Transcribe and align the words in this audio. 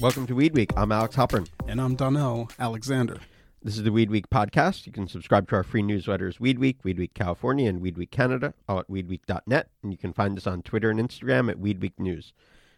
Welcome 0.00 0.28
to 0.28 0.34
Weed 0.36 0.54
Week. 0.54 0.70
I'm 0.76 0.92
Alex 0.92 1.16
Halpern. 1.16 1.48
And 1.66 1.80
I'm 1.80 1.96
Donnell 1.96 2.52
Alexander. 2.60 3.18
This 3.64 3.76
is 3.76 3.82
the 3.82 3.90
Weed 3.90 4.10
Week 4.10 4.30
podcast. 4.30 4.86
You 4.86 4.92
can 4.92 5.08
subscribe 5.08 5.48
to 5.48 5.56
our 5.56 5.64
free 5.64 5.82
newsletters 5.82 6.38
Weed 6.38 6.60
Week, 6.60 6.78
Weed 6.84 7.00
Week 7.00 7.14
California, 7.14 7.68
and 7.68 7.80
Weed 7.80 7.98
Week 7.98 8.12
Canada, 8.12 8.54
all 8.68 8.78
at 8.78 8.86
weedweek.net. 8.86 9.70
And 9.82 9.90
you 9.90 9.98
can 9.98 10.12
find 10.12 10.38
us 10.38 10.46
on 10.46 10.62
Twitter 10.62 10.88
and 10.88 11.00
Instagram 11.00 11.50
at 11.50 11.58
Weed 11.58 11.82
Week 11.82 11.98
News. 11.98 12.32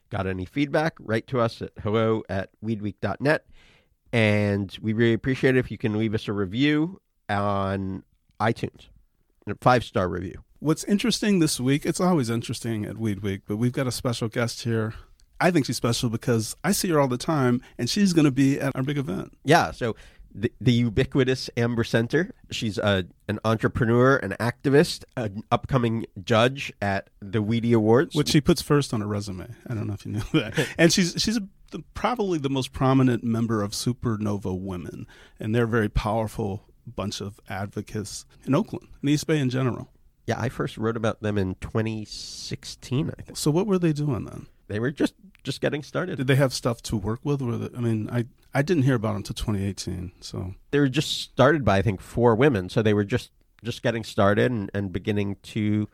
Got 0.09 0.27
any 0.27 0.47
feedback? 0.47 0.95
Write 0.99 1.27
to 1.27 1.41
us 1.41 1.61
at 1.61 1.73
hello 1.83 2.23
at 2.31 2.49
weedweek.net. 2.65 3.45
And 4.15 4.75
we 4.81 4.95
really 4.95 5.13
appreciate 5.13 5.57
it 5.57 5.59
if 5.59 5.71
you 5.71 5.77
can 5.77 5.99
leave 5.99 6.15
us 6.15 6.27
a 6.27 6.33
review 6.33 7.03
on 7.29 8.03
iTunes, 8.41 8.89
a 9.47 9.57
five 9.61 9.85
star 9.85 10.09
review. 10.09 10.43
What's 10.59 10.85
interesting 10.85 11.39
this 11.39 11.61
week, 11.61 11.85
it's 11.85 12.01
always 12.01 12.31
interesting 12.31 12.87
at 12.87 12.97
Weed 12.97 13.21
Week, 13.21 13.43
but 13.47 13.59
we've 13.59 13.73
got 13.73 13.87
a 13.87 13.93
special 13.93 14.29
guest 14.29 14.63
here. 14.63 14.95
I 15.41 15.51
think 15.51 15.67
she's 15.67 15.77
special 15.77 16.11
because 16.11 16.57
I 16.63 16.73
see 16.73 16.89
her 16.91 17.01
all 17.01 17.09
the 17.09 17.19
time, 17.19 17.63
and 17.79 17.89
she's 17.89 18.13
going 18.13 18.27
to 18.27 18.31
be 18.31 18.61
at 18.61 18.75
our 18.77 18.83
big 18.83 18.99
event. 18.99 19.37
Yeah. 19.45 19.71
So 19.71 19.97
the, 20.35 20.53
the 20.61 20.73
ubiquitous 20.73 21.51
Amber 21.57 21.85
Senter. 21.85 22.31
She's 22.51 22.79
a, 22.79 23.07
an 23.29 23.41
entrepreneur, 23.45 24.17
an 24.17 24.37
activist, 24.41 25.05
an 25.17 25.43
upcoming 25.51 26.07
judge 26.23 26.73
at 26.81 27.11
the 27.21 27.43
Weedy 27.43 27.73
Awards, 27.73 28.15
which 28.15 28.29
she 28.29 28.41
puts 28.41 28.63
first 28.63 28.95
on 28.95 29.01
her 29.01 29.07
resume. 29.07 29.49
I 29.67 29.75
don't 29.75 29.87
know 29.87 29.95
if 29.95 30.07
you 30.07 30.13
know 30.13 30.23
that. 30.33 30.69
and 30.79 30.93
she's 30.93 31.15
she's 31.19 31.37
a, 31.37 31.43
the, 31.73 31.83
probably 31.95 32.39
the 32.39 32.51
most 32.51 32.73
prominent 32.73 33.25
member 33.25 33.63
of 33.63 33.73
Supernova 33.73 34.59
Women, 34.59 35.07
and 35.39 35.55
they're 35.55 35.65
a 35.65 35.69
very 35.69 35.89
powerful 35.89 36.67
bunch 36.87 37.21
of 37.21 37.41
advocates 37.49 38.25
in 38.45 38.55
Oakland, 38.55 38.89
in 39.03 39.09
East 39.09 39.27
Bay 39.27 39.39
in 39.39 39.51
general. 39.51 39.91
Yeah, 40.27 40.41
I 40.41 40.49
first 40.49 40.79
wrote 40.79 40.97
about 40.97 41.23
them 41.23 41.37
in 41.39 41.57
2016, 41.57 43.11
I 43.19 43.23
think. 43.23 43.37
So 43.37 43.51
what 43.51 43.67
were 43.67 43.79
they 43.79 43.93
doing 43.93 44.27
then? 44.27 44.47
They 44.71 44.79
were 44.79 44.91
just 44.91 45.15
just 45.43 45.61
getting 45.61 45.83
started. 45.83 46.17
Did 46.17 46.27
they 46.27 46.37
have 46.37 46.55
stuff 46.55 46.81
to 46.83 46.97
work 46.97 47.21
with? 47.25 47.43
Or 47.43 47.69
I 47.77 47.81
mean, 47.81 48.09
I 48.11 48.27
I 48.55 48.63
didn't 48.63 48.85
hear 48.85 48.95
about 48.95 49.09
them 49.09 49.17
until 49.19 49.35
2018. 49.35 50.13
So 50.21 50.55
they 50.71 50.79
were 50.79 50.89
just 50.89 51.21
started 51.21 51.65
by 51.65 51.79
I 51.79 51.83
think 51.83 52.01
four 52.01 52.35
women. 52.35 52.69
So 52.69 52.83
they 52.83 52.95
were 52.95 53.05
just 53.05 53.31
just 53.65 53.83
getting 53.83 54.05
started 54.05 54.51
and, 54.51 54.71
and 54.73 54.93
beginning 54.93 55.37
to 55.43 55.89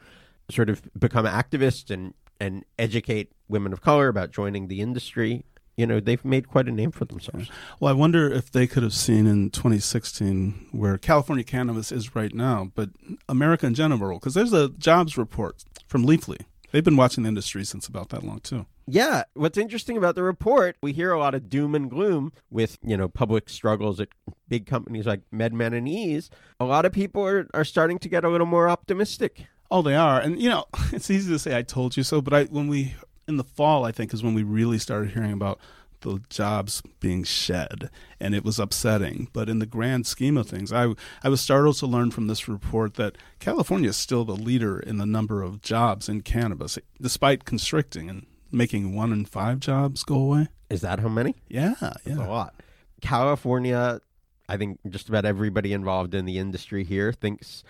sort 0.51 0.71
of 0.71 0.83
become 0.99 1.27
activists 1.27 1.91
and 1.91 2.15
and 2.39 2.65
educate 2.79 3.33
women 3.49 3.73
of 3.73 3.81
color 3.81 4.09
about 4.09 4.31
joining 4.31 4.69
the 4.69 4.81
industry. 4.81 5.45
You 5.77 5.87
know, 5.87 6.01
they've 6.01 6.25
made 6.25 6.49
quite 6.49 6.69
a 6.69 6.73
name 6.73 6.91
for 6.91 7.05
themselves. 7.05 7.51
Well, 7.81 7.91
I 7.91 7.93
wonder 7.93 8.31
if 8.31 8.51
they 8.51 8.67
could 8.67 8.83
have 8.83 8.95
seen 8.95 9.27
in 9.27 9.51
2016 9.51 10.69
where 10.73 10.97
California 10.97 11.45
cannabis 11.45 11.93
is 11.93 12.15
right 12.15 12.35
now, 12.35 12.73
but 12.75 12.91
America 13.29 13.67
in 13.67 13.75
general, 13.75 14.19
because 14.19 14.33
there's 14.33 14.55
a 14.55 14.71
jobs 14.71 15.19
report 15.19 15.65
from 15.87 16.05
Leafly 16.07 16.41
They've 16.73 16.85
been 16.85 16.97
watching 16.97 17.23
the 17.25 17.29
industry 17.29 17.65
since 17.65 17.87
about 17.87 18.11
that 18.11 18.25
long 18.25 18.41
too. 18.41 18.67
Yeah, 18.89 19.25
what's 19.35 19.59
interesting 19.59 19.97
about 19.97 20.15
the 20.15 20.23
report, 20.23 20.77
we 20.81 20.93
hear 20.93 21.13
a 21.13 21.19
lot 21.19 21.35
of 21.35 21.49
doom 21.49 21.75
and 21.75 21.91
gloom 21.91 22.33
with, 22.51 22.79
you 22.83 22.97
know, 22.97 23.09
public 23.09 23.49
struggles 23.49 23.99
at 23.99 24.09
big 24.49 24.67
companies 24.67 25.07
like 25.07 25.23
MedMen 25.35 25.77
and 25.77 25.89
Eaze. 25.89 26.31
A 26.61 26.65
lot 26.65 26.85
of 26.85 26.93
people 26.93 27.27
are, 27.27 27.49
are 27.53 27.65
starting 27.65 27.99
to 27.99 28.09
get 28.09 28.25
a 28.25 28.29
little 28.29 28.47
more 28.47 28.69
optimistic. 28.69 29.47
Oh, 29.71 29.83
they 29.83 29.97
are. 29.97 30.21
And 30.21 30.41
you 30.41 30.49
know, 30.49 30.67
it's 30.93 31.11
easy 31.11 31.33
to 31.33 31.39
say 31.39 31.57
I 31.57 31.63
told 31.63 31.97
you 31.97 32.03
so, 32.03 32.21
but 32.21 32.33
I 32.33 32.45
when 32.45 32.69
we 32.69 32.95
in 33.29 33.37
the 33.37 33.45
fall, 33.45 33.85
I 33.85 33.93
think 33.93 34.15
is 34.15 34.23
when 34.23 34.35
we 34.35 34.43
really 34.43 34.79
started 34.79 35.11
hearing 35.11 35.33
about 35.33 35.59
the 36.07 36.23
jobs 36.31 36.83
being 37.01 37.25
shed, 37.25 37.91
and 38.21 38.35
it 38.35 38.45
was 38.45 38.59
upsetting. 38.59 39.29
But 39.33 39.49
in 39.49 39.59
the 39.59 39.67
grand 39.67 40.07
scheme 40.07 40.37
of 40.37 40.49
things, 40.49 40.73
I 40.73 40.95
I 41.23 41.29
was 41.29 41.41
startled 41.41 41.77
to 41.77 41.87
learn 41.87 42.11
from 42.11 42.27
this 42.27 42.49
report 42.49 42.95
that 42.95 43.19
California 43.41 43.91
is 43.91 43.97
still 43.97 44.25
the 44.25 44.37
leader 44.37 44.79
in 44.79 44.99
the 44.99 45.07
number 45.07 45.43
of 45.43 45.63
jobs 45.63 46.09
in 46.09 46.23
cannabis, 46.23 46.79
despite 47.01 47.45
constricting 47.45 48.09
and 48.09 48.27
making 48.53 48.95
one 48.95 49.13
in 49.13 49.25
five 49.25 49.61
jobs 49.61 50.05
go 50.05 50.17
away. 50.17 50.49
Is 50.71 50.81
that 50.81 51.01
how 51.01 51.09
many? 51.09 51.35
Yeah, 51.49 51.75
yeah, 52.05 52.27
a 52.27 52.29
lot. 52.29 52.55
California, 53.01 54.01
I 54.49 54.57
think 54.57 54.79
just 54.89 55.09
about 55.09 55.25
everybody 55.25 55.73
involved 55.73 56.15
in 56.15 56.25
the 56.25 56.39
industry 56.39 56.85
here 56.85 57.13
thinks 57.13 57.63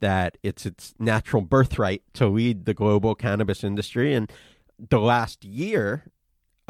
that 0.00 0.38
it's 0.42 0.64
its 0.64 0.94
natural 0.98 1.42
birthright 1.42 2.02
to 2.14 2.26
lead 2.26 2.64
the 2.64 2.74
global 2.74 3.14
cannabis 3.14 3.62
industry 3.62 4.14
and 4.14 4.32
the 4.88 4.98
last 4.98 5.44
year 5.44 6.04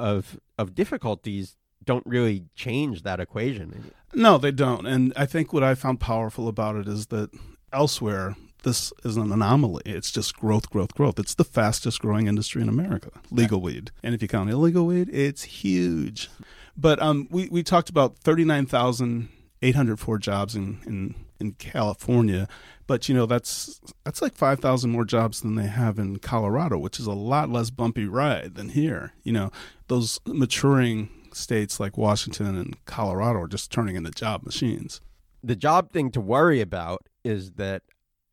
of 0.00 0.40
of 0.58 0.74
difficulties 0.74 1.56
don't 1.84 2.06
really 2.06 2.44
change 2.54 3.02
that 3.02 3.20
equation. 3.20 3.92
No, 4.14 4.38
they 4.38 4.50
don't. 4.50 4.86
And 4.86 5.12
I 5.16 5.26
think 5.26 5.52
what 5.52 5.62
I 5.62 5.74
found 5.74 6.00
powerful 6.00 6.48
about 6.48 6.76
it 6.76 6.88
is 6.88 7.06
that 7.06 7.30
elsewhere 7.72 8.36
this 8.62 8.92
is 9.04 9.16
an 9.16 9.32
anomaly. 9.32 9.82
It's 9.86 10.10
just 10.10 10.36
growth, 10.36 10.68
growth, 10.70 10.94
growth. 10.94 11.18
It's 11.18 11.34
the 11.34 11.44
fastest 11.44 12.00
growing 12.00 12.26
industry 12.26 12.60
in 12.60 12.68
America, 12.68 13.10
legal 13.30 13.60
weed. 13.60 13.90
And 14.02 14.14
if 14.14 14.20
you 14.20 14.28
count 14.28 14.50
illegal 14.50 14.86
weed, 14.86 15.08
it's 15.10 15.44
huge. 15.44 16.28
But 16.76 17.00
um, 17.00 17.28
we, 17.30 17.48
we 17.48 17.62
talked 17.62 17.88
about 17.88 18.18
39,804 18.18 20.18
jobs 20.18 20.54
in, 20.54 20.80
in, 20.86 21.14
in 21.38 21.52
California 21.52 22.48
but 22.90 23.08
you 23.08 23.14
know 23.14 23.24
that's 23.24 23.80
that's 24.02 24.20
like 24.20 24.34
5000 24.34 24.90
more 24.90 25.04
jobs 25.04 25.42
than 25.42 25.54
they 25.54 25.68
have 25.68 25.96
in 25.96 26.18
Colorado 26.18 26.76
which 26.76 26.98
is 26.98 27.06
a 27.06 27.12
lot 27.12 27.48
less 27.48 27.70
bumpy 27.70 28.04
ride 28.04 28.56
than 28.56 28.70
here 28.70 29.12
you 29.22 29.32
know 29.32 29.52
those 29.90 30.18
maturing 30.26 31.10
states 31.32 31.78
like 31.78 31.98
Washington 31.98 32.56
and 32.56 32.84
Colorado 32.86 33.40
are 33.40 33.48
just 33.48 33.70
turning 33.70 33.96
into 33.96 34.10
job 34.10 34.42
machines 34.44 35.00
the 35.42 35.56
job 35.56 35.92
thing 35.92 36.10
to 36.12 36.20
worry 36.20 36.60
about 36.60 37.06
is 37.24 37.52
that 37.52 37.82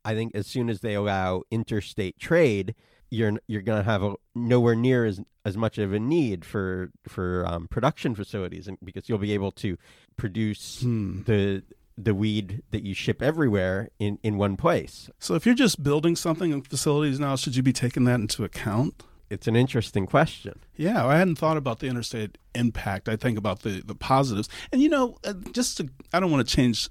I 0.05 0.13
think 0.15 0.33
as 0.35 0.47
soon 0.47 0.69
as 0.69 0.79
they 0.79 0.93
allow 0.93 1.43
interstate 1.51 2.17
trade 2.17 2.73
you're 3.09 3.33
you're 3.47 3.61
going 3.61 3.83
to 3.83 3.89
have 3.89 4.03
a, 4.03 4.15
nowhere 4.35 4.75
near 4.75 5.05
as 5.05 5.19
as 5.45 5.55
much 5.55 5.77
of 5.77 5.93
a 5.93 5.99
need 5.99 6.43
for 6.43 6.91
for 7.07 7.45
um, 7.47 7.67
production 7.69 8.15
facilities, 8.15 8.67
and 8.67 8.77
because 8.83 9.07
you'll 9.07 9.17
be 9.17 9.33
able 9.33 9.51
to 9.53 9.77
produce 10.17 10.81
hmm. 10.81 11.21
the 11.23 11.63
the 11.97 12.13
weed 12.13 12.61
that 12.71 12.83
you 12.83 12.93
ship 12.93 13.23
everywhere 13.23 13.89
in, 13.97 14.19
in 14.21 14.37
one 14.37 14.55
place. 14.55 15.09
So 15.17 15.33
if 15.33 15.47
you're 15.47 15.55
just 15.55 15.81
building 15.81 16.15
something 16.15 16.51
in 16.51 16.61
facilities 16.61 17.19
now, 17.19 17.35
should 17.35 17.55
you 17.55 17.63
be 17.63 17.73
taking 17.73 18.03
that 18.03 18.19
into 18.19 18.43
account? 18.43 19.03
It's 19.29 19.47
an 19.47 19.55
interesting 19.55 20.05
question. 20.05 20.59
Yeah, 20.75 21.05
I 21.05 21.17
hadn't 21.17 21.35
thought 21.37 21.57
about 21.57 21.79
the 21.79 21.87
interstate 21.87 22.37
impact. 22.55 23.09
I 23.09 23.15
think 23.15 23.37
about 23.37 23.61
the, 23.61 23.81
the 23.85 23.95
positives. 23.95 24.47
And 24.71 24.81
you 24.81 24.89
know, 24.89 25.17
uh, 25.25 25.33
just 25.51 25.77
to, 25.77 25.89
I 26.13 26.19
don't 26.19 26.31
want 26.31 26.47
to 26.47 26.55
change 26.55 26.89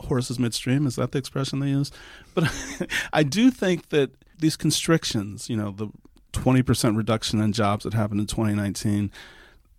horses 0.00 0.38
midstream. 0.38 0.86
Is 0.86 0.96
that 0.96 1.12
the 1.12 1.18
expression 1.18 1.60
they 1.60 1.68
use? 1.68 1.92
But 2.34 2.52
I 3.12 3.22
do 3.22 3.50
think 3.50 3.90
that 3.90 4.10
these 4.38 4.56
constrictions, 4.56 5.48
you 5.48 5.56
know, 5.56 5.70
the 5.70 5.88
20% 6.32 6.96
reduction 6.96 7.40
in 7.40 7.52
jobs 7.52 7.84
that 7.84 7.94
happened 7.94 8.20
in 8.20 8.26
2019, 8.26 9.10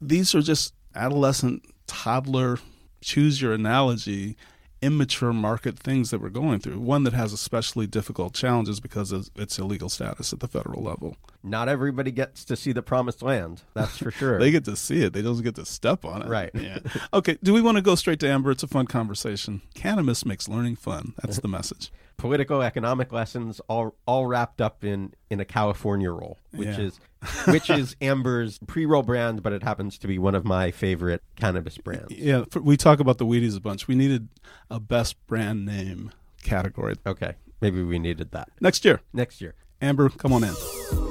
these 0.01 0.33
are 0.33 0.41
just 0.41 0.73
adolescent, 0.95 1.63
toddler, 1.87 2.59
choose 3.01 3.41
your 3.41 3.53
analogy 3.53 4.37
immature 4.81 5.33
market 5.33 5.77
things 5.77 6.11
that 6.11 6.21
we're 6.21 6.29
going 6.29 6.59
through. 6.59 6.79
One 6.79 7.03
that 7.03 7.13
has 7.13 7.33
especially 7.33 7.87
difficult 7.87 8.33
challenges 8.33 8.79
because 8.79 9.11
of 9.11 9.29
its 9.35 9.57
illegal 9.57 9.89
status 9.89 10.33
at 10.33 10.39
the 10.39 10.47
federal 10.47 10.83
level. 10.83 11.17
Not 11.43 11.69
everybody 11.69 12.11
gets 12.11 12.43
to 12.45 12.55
see 12.55 12.71
the 12.71 12.81
promised 12.81 13.21
land. 13.21 13.63
That's 13.73 13.97
for 13.97 14.11
sure. 14.19 14.39
they 14.39 14.51
get 14.51 14.65
to 14.65 14.75
see 14.75 15.03
it. 15.03 15.13
They 15.13 15.21
don't 15.21 15.41
get 15.41 15.55
to 15.55 15.65
step 15.65 16.05
on 16.05 16.21
it. 16.23 16.27
Right. 16.27 16.51
Yeah. 16.53 16.79
okay. 17.13 17.37
Do 17.41 17.53
we 17.53 17.61
want 17.61 17.77
to 17.77 17.81
go 17.81 17.95
straight 17.95 18.19
to 18.21 18.29
Amber? 18.29 18.51
It's 18.51 18.63
a 18.63 18.67
fun 18.67 18.87
conversation. 18.87 19.61
Cannabis 19.73 20.25
makes 20.25 20.47
learning 20.47 20.75
fun. 20.75 21.13
That's 21.21 21.39
the 21.39 21.47
message 21.47 21.91
political 22.17 22.61
economic 22.61 23.11
lessons 23.11 23.61
all 23.67 23.95
all 24.05 24.25
wrapped 24.25 24.59
up 24.59 24.83
in 24.83 25.13
in 25.29 25.39
a 25.39 25.45
California 25.45 26.11
roll, 26.11 26.37
which 26.51 26.67
yeah. 26.67 26.79
is 26.79 26.99
which 27.47 27.69
is 27.69 27.95
Amber's 28.01 28.59
pre-roll 28.67 29.03
brand, 29.03 29.43
but 29.43 29.53
it 29.53 29.63
happens 29.63 29.97
to 29.99 30.07
be 30.07 30.17
one 30.17 30.35
of 30.35 30.43
my 30.43 30.71
favorite 30.71 31.23
cannabis 31.35 31.77
brands. 31.77 32.11
Yeah, 32.11 32.45
we 32.59 32.77
talk 32.77 32.99
about 32.99 33.17
the 33.17 33.25
Weedies 33.25 33.55
a 33.55 33.61
bunch. 33.61 33.87
We 33.87 33.95
needed 33.95 34.29
a 34.69 34.79
best 34.79 35.15
brand 35.27 35.65
name 35.65 36.11
category. 36.43 36.95
Okay, 37.05 37.35
maybe 37.61 37.83
we 37.83 37.99
needed 37.99 38.31
that 38.31 38.49
next 38.59 38.83
year. 38.83 39.01
Next 39.13 39.41
year, 39.41 39.55
Amber, 39.81 40.09
come 40.09 40.33
on 40.33 40.43
in. 40.43 41.06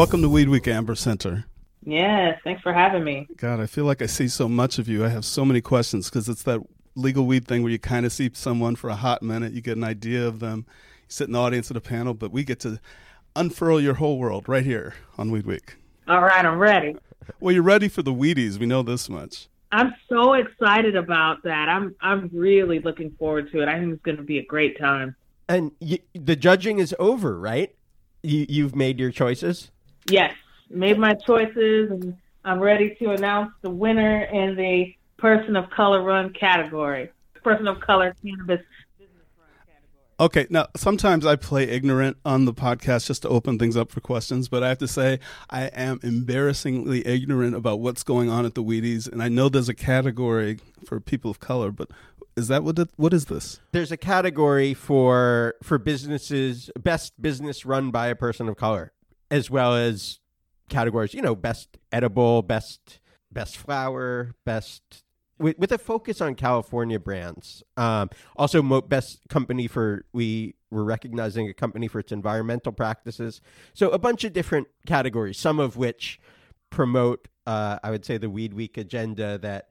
Welcome 0.00 0.22
to 0.22 0.30
Weed 0.30 0.48
Week, 0.48 0.66
Amber 0.66 0.94
Senter. 0.94 1.44
Yes, 1.84 2.40
thanks 2.42 2.62
for 2.62 2.72
having 2.72 3.04
me. 3.04 3.28
God, 3.36 3.60
I 3.60 3.66
feel 3.66 3.84
like 3.84 4.00
I 4.00 4.06
see 4.06 4.28
so 4.28 4.48
much 4.48 4.78
of 4.78 4.88
you. 4.88 5.04
I 5.04 5.10
have 5.10 5.26
so 5.26 5.44
many 5.44 5.60
questions 5.60 6.08
because 6.08 6.26
it's 6.26 6.42
that 6.44 6.62
legal 6.94 7.26
weed 7.26 7.46
thing 7.46 7.62
where 7.62 7.70
you 7.70 7.78
kind 7.78 8.06
of 8.06 8.12
see 8.14 8.30
someone 8.32 8.76
for 8.76 8.88
a 8.88 8.94
hot 8.94 9.22
minute, 9.22 9.52
you 9.52 9.60
get 9.60 9.76
an 9.76 9.84
idea 9.84 10.26
of 10.26 10.40
them, 10.40 10.64
you 10.66 11.08
sit 11.08 11.26
in 11.26 11.34
the 11.34 11.38
audience 11.38 11.70
at 11.70 11.76
a 11.76 11.82
panel, 11.82 12.14
but 12.14 12.32
we 12.32 12.44
get 12.44 12.60
to 12.60 12.80
unfurl 13.36 13.78
your 13.78 13.92
whole 13.92 14.18
world 14.18 14.48
right 14.48 14.64
here 14.64 14.94
on 15.18 15.30
Weed 15.30 15.44
Week. 15.44 15.76
All 16.08 16.22
right, 16.22 16.46
I'm 16.46 16.58
ready. 16.58 16.96
Well, 17.38 17.52
you're 17.52 17.62
ready 17.62 17.88
for 17.88 18.00
the 18.00 18.14
Weedies. 18.14 18.56
We 18.56 18.64
know 18.64 18.82
this 18.82 19.10
much. 19.10 19.48
I'm 19.70 19.94
so 20.08 20.32
excited 20.32 20.96
about 20.96 21.42
that. 21.42 21.68
I'm 21.68 21.94
I'm 22.00 22.30
really 22.32 22.80
looking 22.80 23.10
forward 23.18 23.52
to 23.52 23.60
it. 23.60 23.68
I 23.68 23.78
think 23.78 23.92
it's 23.92 24.02
going 24.02 24.16
to 24.16 24.22
be 24.22 24.38
a 24.38 24.46
great 24.46 24.78
time. 24.78 25.14
And 25.46 25.72
the 26.14 26.36
judging 26.36 26.78
is 26.78 26.96
over, 26.98 27.38
right? 27.38 27.74
You 28.22 28.46
you've 28.48 28.74
made 28.74 28.98
your 28.98 29.10
choices. 29.10 29.70
Yes, 30.10 30.34
made 30.68 30.98
my 30.98 31.14
choices, 31.14 31.90
and 31.90 32.16
I'm 32.44 32.58
ready 32.58 32.96
to 32.96 33.10
announce 33.12 33.52
the 33.62 33.70
winner 33.70 34.22
in 34.24 34.56
the 34.56 34.94
person 35.18 35.54
of 35.54 35.70
color 35.70 36.02
run 36.02 36.32
category. 36.32 37.10
Person 37.44 37.68
of 37.68 37.80
color 37.80 38.14
cannabis 38.20 38.60
business 38.98 39.26
run 39.38 39.48
category. 39.66 40.16
Okay, 40.18 40.46
now 40.50 40.66
sometimes 40.76 41.24
I 41.24 41.36
play 41.36 41.64
ignorant 41.64 42.16
on 42.24 42.44
the 42.44 42.52
podcast 42.52 43.06
just 43.06 43.22
to 43.22 43.28
open 43.28 43.58
things 43.58 43.76
up 43.76 43.90
for 43.90 44.00
questions, 44.00 44.48
but 44.48 44.64
I 44.64 44.68
have 44.68 44.78
to 44.78 44.88
say 44.88 45.20
I 45.48 45.66
am 45.66 46.00
embarrassingly 46.02 47.06
ignorant 47.06 47.54
about 47.54 47.78
what's 47.78 48.02
going 48.02 48.28
on 48.28 48.44
at 48.44 48.54
the 48.54 48.64
Weedies, 48.64 49.10
and 49.10 49.22
I 49.22 49.28
know 49.28 49.48
there's 49.48 49.68
a 49.68 49.74
category 49.74 50.58
for 50.84 50.98
people 50.98 51.30
of 51.30 51.38
color, 51.38 51.70
but 51.70 51.88
is 52.36 52.48
that 52.48 52.64
what 52.64 52.78
it, 52.78 52.88
what 52.96 53.14
is 53.14 53.26
this? 53.26 53.60
There's 53.70 53.92
a 53.92 53.96
category 53.96 54.74
for 54.74 55.54
for 55.62 55.78
businesses 55.78 56.68
best 56.80 57.20
business 57.22 57.64
run 57.64 57.90
by 57.92 58.08
a 58.08 58.16
person 58.16 58.48
of 58.48 58.56
color, 58.56 58.92
as 59.30 59.50
well 59.50 59.74
as 59.74 60.20
categories, 60.68 61.14
you 61.14 61.22
know, 61.22 61.34
best 61.34 61.78
edible, 61.92 62.42
best 62.42 63.00
best 63.32 63.56
flower, 63.56 64.34
best 64.44 65.04
with, 65.38 65.58
with 65.58 65.72
a 65.72 65.78
focus 65.78 66.20
on 66.20 66.34
California 66.34 66.98
brands. 66.98 67.62
Um, 67.76 68.10
also, 68.36 68.62
mo- 68.62 68.80
best 68.80 69.20
company 69.28 69.66
for 69.66 70.04
we 70.12 70.54
were 70.70 70.84
recognizing 70.84 71.48
a 71.48 71.54
company 71.54 71.88
for 71.88 71.98
its 71.98 72.12
environmental 72.12 72.72
practices. 72.72 73.40
So 73.74 73.90
a 73.90 73.98
bunch 73.98 74.24
of 74.24 74.32
different 74.32 74.68
categories, 74.86 75.38
some 75.38 75.58
of 75.58 75.76
which 75.76 76.20
promote, 76.70 77.28
uh, 77.46 77.78
I 77.82 77.90
would 77.90 78.04
say, 78.04 78.18
the 78.18 78.30
Weed 78.30 78.54
Week 78.54 78.76
agenda 78.76 79.38
that 79.38 79.70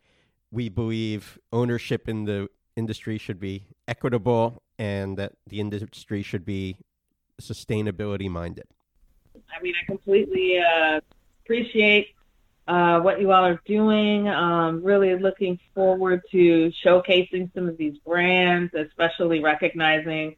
we 0.52 0.68
believe 0.68 1.38
ownership 1.54 2.10
in 2.10 2.26
the 2.26 2.50
industry 2.76 3.18
should 3.18 3.40
be 3.40 3.68
equitable 3.88 4.64
and 4.78 5.18
that 5.18 5.34
the 5.48 5.60
industry 5.60 6.24
should 6.24 6.46
be 6.46 6.78
sustainability 7.42 8.30
minded. 8.30 8.66
I 9.58 9.62
mean, 9.62 9.74
I 9.82 9.86
completely 9.86 10.60
uh, 10.60 11.00
appreciate 11.44 12.08
uh, 12.68 13.00
what 13.00 13.20
you 13.20 13.32
all 13.32 13.46
are 13.46 13.62
doing. 13.66 14.28
Um, 14.28 14.84
really 14.84 15.18
looking 15.18 15.60
forward 15.74 16.22
to 16.32 16.72
showcasing 16.86 17.54
some 17.54 17.68
of 17.68 17.78
these 17.78 17.98
brands, 18.00 18.74
especially 18.74 19.40
recognizing 19.40 20.36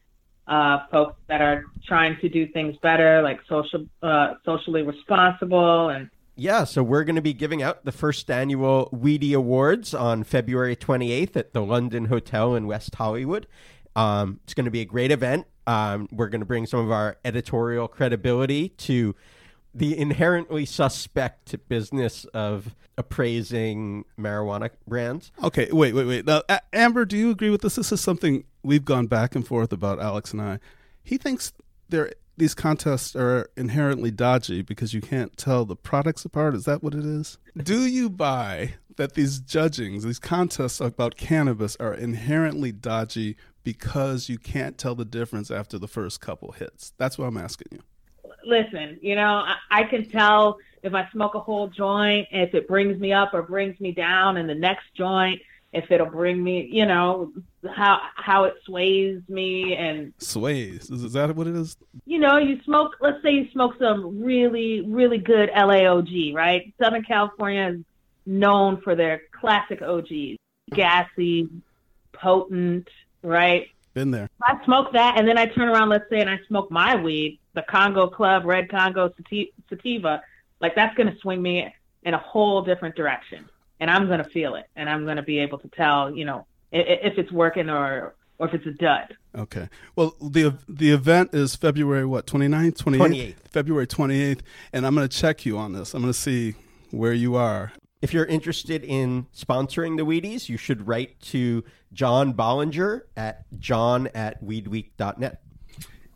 uh, 0.48 0.80
folks 0.92 1.20
that 1.28 1.42
are 1.42 1.66
trying 1.86 2.18
to 2.22 2.30
do 2.30 2.48
things 2.48 2.76
better, 2.82 3.22
like 3.22 3.40
social, 3.48 3.86
uh, 4.02 4.36
socially 4.46 4.82
responsible 4.82 5.90
and 5.90 6.10
yeah, 6.38 6.64
so 6.64 6.82
we're 6.82 7.04
going 7.04 7.18
to 7.18 7.22
be 7.22 7.34
giving 7.34 7.62
out 7.62 7.84
the 7.86 7.92
first 7.92 8.32
annual 8.32 8.90
Weedy 8.92 9.34
Awards 9.34 9.94
on 9.94 10.24
February 10.24 10.76
28th 10.76 11.36
at 11.36 11.54
the 11.54 11.62
London 11.62 12.06
Hotel 12.06 12.56
in 12.56 12.66
West 12.66 12.96
Hollywood. 12.96 13.46
Um, 13.96 14.40
it's 14.44 14.54
going 14.54 14.66
to 14.66 14.72
be 14.72 14.82
a 14.82 14.86
great 14.86 15.12
event. 15.12 15.46
Um, 15.68 16.08
we're 16.12 16.30
going 16.30 16.42
to 16.42 16.46
bring 16.46 16.66
some 16.66 16.80
of 16.80 16.92
our 16.92 17.18
editorial 17.24 17.88
credibility 17.88 18.70
to 18.70 19.16
the 19.74 19.98
inherently 19.98 20.66
suspect 20.66 21.56
business 21.70 22.26
of 22.34 22.76
appraising 22.98 24.06
marijuana 24.20 24.70
brands. 24.88 25.32
Okay, 25.44 25.70
wait, 25.72 25.94
wait, 25.94 26.06
wait. 26.06 26.26
Now, 26.26 26.42
Amber, 26.74 27.06
do 27.06 27.18
you 27.18 27.30
agree 27.30 27.50
with 27.50 27.62
this? 27.62 27.76
This 27.76 27.92
is 27.92 28.02
something 28.02 28.44
we've 28.64 28.86
gone 28.86 29.08
back 29.08 29.36
and 29.36 29.48
forth 29.48 29.72
about, 29.72 30.00
Alex 30.00 30.34
and 30.34 30.42
I. 30.42 30.60
He 31.04 31.18
thinks 31.18 31.54
there 31.90 32.12
these 32.38 32.56
contests 32.56 33.16
are 33.16 33.50
inherently 33.56 34.10
dodgy 34.10 34.62
because 34.62 34.94
you 34.94 35.02
can't 35.02 35.38
tell 35.38 35.66
the 35.66 35.76
products 35.76 36.26
apart. 36.26 36.56
Is 36.56 36.66
that 36.66 36.82
what 36.82 36.96
it 36.96 37.06
is? 37.06 37.38
Do 37.56 37.86
you 37.86 38.10
buy 38.10 38.76
that 38.96 39.14
these 39.14 39.40
judgings, 39.40 40.04
these 40.04 40.20
contests 40.20 40.80
about 40.82 41.18
cannabis 41.18 41.76
are 41.80 41.94
inherently 41.94 42.72
dodgy 42.72 43.38
because 43.64 44.30
you 44.30 44.38
can't 44.38 44.78
tell 44.78 44.96
the 44.96 45.06
difference 45.06 45.52
after 45.52 45.78
the 45.78 45.88
first 45.88 46.22
couple 46.22 46.52
hits? 46.52 46.94
That's 46.98 47.18
what 47.18 47.26
I'm 47.26 47.38
asking 47.38 47.68
you 47.72 47.80
listen, 48.46 49.00
you 49.02 49.16
know, 49.16 49.44
I, 49.46 49.56
I 49.70 49.84
can 49.84 50.10
tell 50.10 50.58
if 50.84 50.94
I 50.94 51.08
smoke 51.12 51.36
a 51.36 51.40
whole 51.40 51.68
joint, 51.68 52.28
if 52.32 52.54
it 52.54 52.68
brings 52.68 53.00
me 53.00 53.14
up 53.14 53.34
or 53.34 53.42
brings 53.44 53.80
me 53.80 53.92
down, 53.92 54.38
and 54.38 54.50
the 54.50 54.56
next 54.56 54.86
joint, 54.96 55.42
if 55.74 55.90
it'll 55.90 56.08
bring 56.08 56.44
me, 56.44 56.68
you 56.70 56.86
know, 56.86 57.32
how 57.74 58.02
how 58.16 58.44
it 58.44 58.56
sways 58.66 59.22
me 59.30 59.76
and 59.76 60.14
sways. 60.18 60.90
Is 60.90 61.14
that 61.14 61.34
what 61.36 61.48
it 61.48 61.56
is? 61.56 61.78
You 62.06 62.20
know, 62.20 62.38
you 62.38 62.62
smoke. 62.64 62.98
Let's 63.00 63.22
say 63.24 63.32
you 63.32 63.50
smoke 63.52 63.76
some 63.80 64.22
really 64.22 64.82
really 64.82 65.18
good 65.18 65.50
LAOG, 65.56 66.34
right? 66.34 66.74
Southern 66.82 67.04
California 67.04 67.76
is 67.76 67.86
known 68.26 68.82
for 68.82 68.96
their 68.96 69.22
classic 69.32 69.82
OGs, 69.82 70.38
gassy, 70.72 71.48
potent, 72.12 72.90
right? 73.24 73.68
Been 73.94 74.12
there. 74.12 74.30
I 74.42 74.64
smoke 74.64 74.94
that, 74.94 75.18
and 75.18 75.28
then 75.28 75.38
I 75.38 75.48
turn 75.48 75.68
around, 75.68 75.90
let's 75.90 76.10
say, 76.10 76.22
and 76.22 76.30
I 76.30 76.40
smoke 76.48 76.72
my 76.72 76.96
weed, 76.96 77.40
the 77.54 77.64
Congo 77.64 78.08
Club, 78.08 78.46
Red 78.46 78.70
Congo 78.70 79.14
Sativa. 79.70 80.24
Like 80.62 80.76
that's 80.76 80.96
going 80.96 81.12
to 81.12 81.20
swing 81.20 81.42
me 81.42 81.74
in 82.04 82.14
a 82.14 82.18
whole 82.18 82.62
different 82.62 82.96
direction, 82.96 83.50
and 83.80 83.92
I'm 83.92 84.08
going 84.08 84.24
to 84.24 84.30
feel 84.30 84.56
it, 84.56 84.68
and 84.76 84.90
I'm 84.90 85.04
going 85.04 85.18
to 85.18 85.24
be 85.24 85.40
able 85.40 85.58
to 85.60 85.68
tell, 85.70 86.16
you 86.16 86.24
know, 86.24 86.46
if, 86.72 87.14
if 87.14 87.18
it's 87.18 87.32
working 87.32 87.70
or 87.70 88.16
or 88.42 88.48
if 88.48 88.54
it's 88.54 88.66
a 88.66 88.72
dud. 88.72 89.16
Okay. 89.36 89.70
Well, 89.96 90.16
the 90.22 90.58
the 90.68 90.92
event 90.92 91.34
is 91.34 91.56
February 91.56 92.06
what 92.06 92.26
29th, 92.26 92.78
28th? 92.78 92.98
28th. 92.98 93.36
February 93.52 93.88
28th, 93.88 94.40
and 94.74 94.86
I'm 94.86 94.96
going 94.96 95.08
to 95.08 95.16
check 95.16 95.46
you 95.46 95.58
on 95.58 95.74
this. 95.74 95.94
I'm 95.94 96.02
going 96.02 96.14
to 96.14 96.20
see 96.20 96.56
where 96.92 97.14
you 97.14 97.36
are. 97.36 97.74
If 98.02 98.14
you're 98.14 98.26
interested 98.26 98.84
in 98.84 99.28
sponsoring 99.36 99.98
the 99.98 100.04
Weedies, 100.04 100.50
you 100.50 100.58
should 100.58 100.88
write 100.88 101.20
to 101.22 101.64
John 101.94 102.34
Bollinger 102.34 103.04
at 103.16 103.46
john 103.60 104.08
at 104.16 104.44
weedweek.net. 104.44 105.42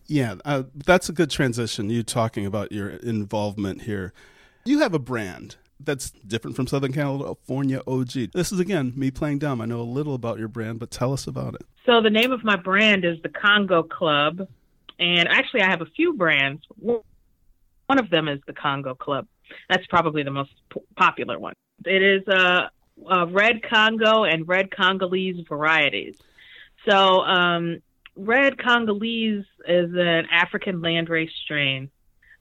Yeah, 0.08 0.36
uh, 0.46 0.64
that's 0.76 1.10
a 1.10 1.14
good 1.14 1.30
transition. 1.30 1.90
You 1.90 2.02
talking 2.02 2.46
about 2.46 2.72
your 2.72 2.90
involvement 2.90 3.84
here. 3.84 4.14
You 4.66 4.80
have 4.80 4.94
a 4.94 5.00
brand 5.00 5.58
that's 5.80 6.12
different 6.12 6.56
from 6.56 6.66
Southern 6.68 6.94
California 6.94 7.82
OG. 7.86 8.32
This 8.34 8.52
is 8.52 8.60
again 8.60 8.94
me 8.96 9.12
playing 9.12 9.40
dumb. 9.40 9.62
I 9.62 9.66
know 9.66 9.82
a 9.82 9.84
little 9.84 10.16
about 10.16 10.40
your 10.40 10.48
brand, 10.48 10.80
but 10.80 10.90
tell 10.90 11.14
us 11.14 11.28
about 11.28 11.56
it. 11.56 11.66
So 11.86 12.02
the 12.02 12.10
name 12.10 12.32
of 12.32 12.44
my 12.44 12.56
brand 12.56 13.06
is 13.06 13.22
the 13.22 13.30
Congo 13.30 13.84
Club, 13.84 14.48
and 15.00 15.28
actually 15.28 15.62
I 15.62 15.70
have 15.70 15.82
a 15.82 15.88
few 15.96 16.14
brands. 16.14 16.64
One 16.78 18.00
of 18.00 18.10
them 18.10 18.28
is 18.28 18.40
the 18.48 18.54
Congo 18.54 18.96
Club. 18.96 19.28
That's 19.70 19.86
probably 19.88 20.24
the 20.24 20.32
most 20.32 20.52
p- 20.74 20.82
popular 20.96 21.38
one. 21.38 21.54
It 21.84 22.02
is 22.02 22.28
a, 22.28 22.70
a, 23.10 23.26
red 23.28 23.62
Congo 23.64 24.24
and 24.24 24.48
red 24.48 24.72
Congolese 24.72 25.46
varieties. 25.48 26.16
So 26.88 27.22
um, 27.22 27.82
red 28.16 28.58
Congolese 28.58 29.46
is 29.68 29.92
an 29.94 30.28
African 30.32 30.82
landrace 30.82 31.32
strain, 31.44 31.90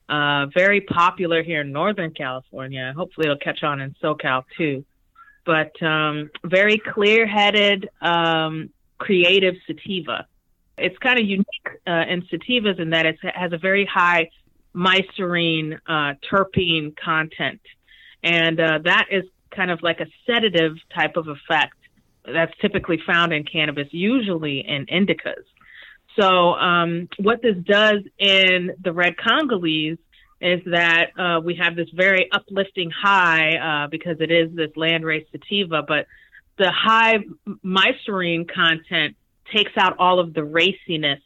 uh, 0.08 0.46
very 0.46 0.80
popular 0.82 1.42
here 1.42 1.62
in 1.62 1.72
Northern 1.72 2.12
California. 2.12 2.92
Hopefully, 2.96 3.26
it'll 3.26 3.38
catch 3.38 3.62
on 3.62 3.80
in 3.80 3.94
SoCal 4.02 4.44
too. 4.56 4.84
But 5.46 5.80
um, 5.82 6.30
very 6.44 6.78
clear-headed, 6.78 7.88
um, 8.00 8.70
creative 8.98 9.56
sativa. 9.66 10.26
It's 10.78 10.96
kind 10.98 11.18
of 11.18 11.26
unique 11.26 11.46
uh, 11.86 12.04
in 12.08 12.22
sativas 12.22 12.80
in 12.80 12.90
that 12.90 13.06
it 13.06 13.18
has 13.22 13.52
a 13.52 13.58
very 13.58 13.84
high 13.84 14.30
myrcene 14.74 15.78
uh, 15.86 16.14
terpene 16.28 16.96
content, 16.96 17.60
and 18.24 18.58
uh, 18.58 18.78
that 18.84 19.06
is 19.10 19.24
kind 19.50 19.70
of 19.70 19.82
like 19.82 20.00
a 20.00 20.06
sedative 20.26 20.76
type 20.92 21.16
of 21.16 21.28
effect 21.28 21.76
that's 22.24 22.52
typically 22.60 22.98
found 23.06 23.32
in 23.32 23.44
cannabis, 23.44 23.86
usually 23.90 24.66
in 24.66 24.86
indicas. 24.86 25.44
So 26.18 26.54
um, 26.54 27.08
what 27.18 27.42
this 27.42 27.56
does 27.64 27.98
in 28.18 28.72
the 28.82 28.92
red 28.92 29.16
Congolese 29.18 29.98
is 30.40 30.60
that 30.66 31.10
uh, 31.18 31.40
we 31.40 31.56
have 31.56 31.76
this 31.76 31.88
very 31.90 32.30
uplifting 32.32 32.90
high 32.90 33.84
uh, 33.84 33.88
because 33.88 34.16
it 34.20 34.30
is 34.30 34.54
this 34.54 34.70
landrace 34.76 35.26
sativa, 35.30 35.82
but 35.86 36.06
the 36.56 36.70
high 36.70 37.18
myrcene 37.64 38.48
content 38.48 39.16
takes 39.54 39.72
out 39.76 39.96
all 39.98 40.18
of 40.18 40.32
the 40.32 40.40
raciness 40.40 41.20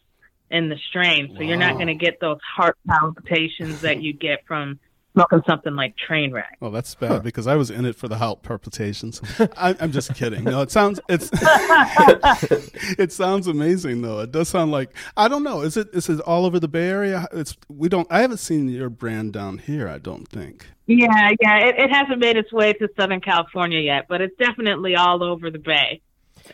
in 0.51 0.69
the 0.69 0.77
strain. 0.89 1.29
So 1.35 1.41
wow. 1.41 1.47
you're 1.47 1.57
not 1.57 1.75
going 1.75 1.89
to 1.89 1.95
get 1.95 2.19
those 2.21 2.39
heart 2.57 2.77
palpitations 2.89 3.83
that 3.83 4.03
you 4.03 4.13
get 4.13 4.45
from 4.47 4.81
smoking 5.19 5.43
something 5.47 5.75
like 5.75 5.97
train 5.97 6.33
wreck. 6.33 6.57
Well, 6.61 6.71
that's 6.71 6.95
bad 6.95 7.11
huh. 7.11 7.19
because 7.21 7.47
I 7.47 7.57
was 7.57 7.71
in 7.71 7.85
it 7.85 7.97
for 7.97 8.09
the 8.09 8.17
heart 8.17 8.43
palpitations. 8.43 9.21
I, 9.57 9.75
am 9.81 9.93
just 9.93 10.15
kidding. 10.15 10.45
No, 10.45 10.63
it 10.63 10.71
sounds 10.71 11.01
it's 11.09 11.31
it 12.99 13.13
sounds 13.13 13.47
amazing 13.47 14.03
though. 14.03 14.21
It 14.21 14.33
does 14.33 14.49
sound 14.49 14.71
like 14.71 14.95
I 15.17 15.29
don't 15.29 15.43
know. 15.43 15.63
Is 15.63 15.77
it 15.77 15.89
is 15.93 16.09
it 16.09 16.21
all 16.21 16.47
over 16.47 16.61
the 16.61 16.69
Bay 16.69 16.89
Area? 16.89 17.27
It's 17.33 17.57
we 17.69 17.89
don't. 17.89 18.07
I 18.11 18.21
haven't 18.21 18.39
seen 18.39 18.69
your 18.69 18.91
brand 18.91 19.33
down 19.33 19.59
here. 19.59 19.89
I 19.89 19.99
don't 19.99 20.29
think. 20.29 20.67
Yeah, 20.87 21.31
yeah. 21.41 21.59
It, 21.67 21.79
it 21.79 21.91
hasn't 21.91 22.19
made 22.19 22.37
its 22.37 22.53
way 22.53 22.73
to 22.75 22.89
Southern 22.99 23.21
California 23.21 23.81
yet, 23.81 24.07
but 24.09 24.21
it's 24.21 24.37
definitely 24.39 24.97
all 24.97 25.23
over 25.23 25.51
the 25.51 25.59
Bay. 25.59 26.01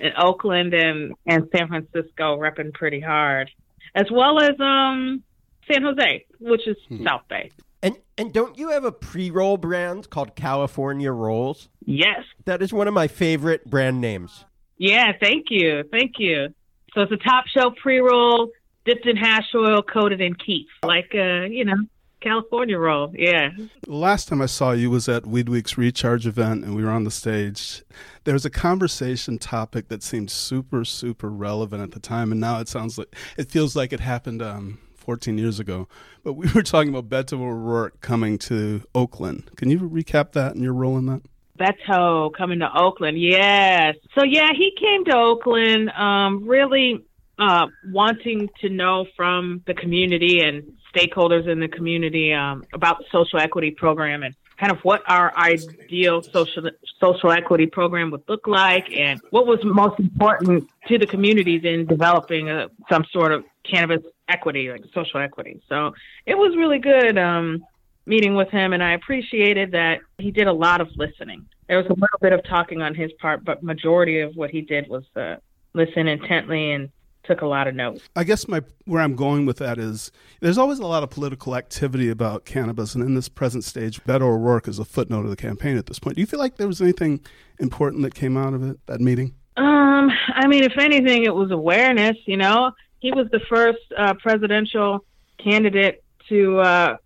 In 0.00 0.12
Oakland 0.16 0.74
and 0.74 1.14
and 1.26 1.48
San 1.54 1.68
Francisco, 1.68 2.36
repping 2.36 2.72
pretty 2.72 3.00
hard, 3.00 3.50
as 3.94 4.06
well 4.10 4.40
as 4.40 4.58
um 4.58 5.22
San 5.70 5.82
Jose, 5.82 6.26
which 6.40 6.66
is 6.66 6.76
hmm. 6.88 7.06
South 7.06 7.22
Bay. 7.28 7.50
And 7.84 7.98
and 8.16 8.32
don't 8.32 8.56
you 8.58 8.70
have 8.70 8.84
a 8.84 8.92
pre-roll 8.92 9.58
brand 9.58 10.08
called 10.08 10.34
California 10.34 11.12
Rolls? 11.12 11.68
Yes. 11.84 12.22
That 12.46 12.62
is 12.62 12.72
one 12.72 12.88
of 12.88 12.94
my 12.94 13.08
favorite 13.08 13.68
brand 13.68 14.00
names. 14.00 14.46
Yeah, 14.78 15.12
thank 15.20 15.46
you. 15.50 15.84
Thank 15.90 16.12
you. 16.18 16.48
So 16.94 17.02
it's 17.02 17.12
a 17.12 17.18
top 17.18 17.46
shelf 17.46 17.74
pre 17.76 17.98
roll 17.98 18.48
dipped 18.86 19.06
in 19.06 19.16
hash 19.16 19.54
oil, 19.54 19.82
coated 19.82 20.22
in 20.22 20.34
kief. 20.34 20.66
Like 20.82 21.10
uh, 21.14 21.42
you 21.42 21.66
know, 21.66 21.76
California 22.22 22.78
roll. 22.78 23.12
Yeah. 23.14 23.50
The 23.82 23.94
last 23.94 24.28
time 24.28 24.40
I 24.40 24.46
saw 24.46 24.72
you 24.72 24.90
was 24.90 25.06
at 25.06 25.26
Weed 25.26 25.50
Week's 25.50 25.76
Recharge 25.76 26.26
event, 26.26 26.64
and 26.64 26.74
we 26.74 26.84
were 26.84 26.90
on 26.90 27.04
the 27.04 27.10
stage. 27.10 27.82
There 28.24 28.32
was 28.32 28.46
a 28.46 28.50
conversation 28.50 29.36
topic 29.38 29.88
that 29.88 30.02
seemed 30.02 30.30
super, 30.30 30.86
super 30.86 31.28
relevant 31.28 31.82
at 31.82 31.90
the 31.90 32.00
time, 32.00 32.32
and 32.32 32.40
now 32.40 32.60
it 32.60 32.68
sounds 32.68 32.96
like 32.96 33.14
it 33.36 33.50
feels 33.50 33.76
like 33.76 33.92
it 33.92 34.00
happened 34.00 34.40
um, 34.40 34.78
14 35.04 35.38
years 35.38 35.60
ago. 35.60 35.86
But 36.22 36.34
we 36.34 36.50
were 36.54 36.62
talking 36.62 36.94
about 36.94 37.08
Beto 37.08 37.40
O'Rourke 37.40 38.00
coming 38.00 38.38
to 38.38 38.82
Oakland. 38.94 39.50
Can 39.56 39.70
you 39.70 39.78
recap 39.80 40.32
that 40.32 40.54
and 40.54 40.64
your 40.64 40.72
role 40.72 40.96
in 40.96 41.06
that? 41.06 41.22
Beto 41.58 42.32
coming 42.36 42.58
to 42.60 42.68
Oakland, 42.76 43.20
yes. 43.20 43.94
So 44.18 44.24
yeah, 44.24 44.50
he 44.56 44.72
came 44.78 45.04
to 45.04 45.16
Oakland, 45.16 45.90
um, 45.90 46.48
really 46.48 47.04
uh, 47.38 47.66
wanting 47.92 48.48
to 48.60 48.68
know 48.68 49.06
from 49.16 49.62
the 49.66 49.74
community 49.74 50.40
and 50.40 50.72
stakeholders 50.94 51.48
in 51.48 51.60
the 51.60 51.68
community 51.68 52.32
um, 52.32 52.64
about 52.72 52.98
the 52.98 53.04
social 53.12 53.38
equity 53.38 53.70
program 53.70 54.22
and 54.22 54.34
kind 54.58 54.70
of 54.72 54.78
what 54.80 55.02
our 55.06 55.36
ideal 55.36 56.22
social 56.22 56.70
social 57.00 57.30
equity 57.32 57.66
program 57.66 58.10
would 58.10 58.22
look 58.28 58.46
like 58.46 58.90
and 58.92 59.20
what 59.30 59.46
was 59.46 59.58
most 59.64 59.98
important 59.98 60.68
to 60.88 60.98
the 60.98 61.06
communities 61.06 61.64
in 61.64 61.86
developing 61.86 62.50
a, 62.50 62.68
some 62.88 63.04
sort 63.12 63.32
of 63.32 63.44
cannabis 63.68 64.02
equity, 64.28 64.70
like 64.70 64.84
social 64.94 65.20
equity. 65.20 65.60
So 65.68 65.94
it 66.26 66.36
was 66.36 66.56
really 66.56 66.78
good 66.78 67.18
um, 67.18 67.64
meeting 68.06 68.34
with 68.34 68.50
him, 68.50 68.72
and 68.72 68.82
I 68.82 68.92
appreciated 68.92 69.72
that 69.72 70.00
he 70.18 70.30
did 70.30 70.46
a 70.46 70.52
lot 70.52 70.80
of 70.80 70.88
listening. 70.96 71.46
There 71.68 71.78
was 71.78 71.86
a 71.86 71.94
little 71.94 72.18
bit 72.20 72.32
of 72.32 72.44
talking 72.44 72.82
on 72.82 72.94
his 72.94 73.10
part, 73.14 73.44
but 73.44 73.62
majority 73.62 74.20
of 74.20 74.36
what 74.36 74.50
he 74.50 74.60
did 74.60 74.88
was 74.88 75.04
uh, 75.16 75.36
listen 75.72 76.06
intently 76.08 76.72
and 76.72 76.90
took 77.24 77.42
a 77.42 77.46
lot 77.46 77.66
of 77.66 77.74
notes. 77.74 78.02
I 78.16 78.24
guess 78.24 78.46
my 78.48 78.62
where 78.84 79.02
I'm 79.02 79.16
going 79.16 79.46
with 79.46 79.58
that 79.58 79.78
is 79.78 80.12
there's 80.40 80.58
always 80.58 80.78
a 80.78 80.86
lot 80.86 81.02
of 81.02 81.10
political 81.10 81.56
activity 81.56 82.10
about 82.10 82.44
cannabis, 82.44 82.94
and 82.94 83.02
in 83.02 83.14
this 83.14 83.28
present 83.28 83.64
stage, 83.64 84.02
Beto 84.04 84.22
O'Rourke 84.22 84.68
is 84.68 84.78
a 84.78 84.84
footnote 84.84 85.24
of 85.24 85.30
the 85.30 85.36
campaign 85.36 85.76
at 85.76 85.86
this 85.86 85.98
point. 85.98 86.16
Do 86.16 86.20
you 86.20 86.26
feel 86.26 86.40
like 86.40 86.56
there 86.56 86.68
was 86.68 86.80
anything 86.80 87.20
important 87.58 88.02
that 88.02 88.14
came 88.14 88.36
out 88.36 88.54
of 88.54 88.62
it 88.62 88.78
that 88.86 89.00
meeting? 89.00 89.34
Um, 89.56 90.10
I 90.34 90.46
mean, 90.46 90.64
if 90.64 90.76
anything, 90.78 91.24
it 91.24 91.34
was 91.34 91.50
awareness. 91.50 92.16
You 92.26 92.36
know, 92.36 92.72
he 92.98 93.12
was 93.12 93.28
the 93.30 93.40
first 93.48 93.80
uh, 93.96 94.14
presidential 94.14 95.04
candidate 95.38 96.02
to 96.28 96.58
uh, 96.58 96.96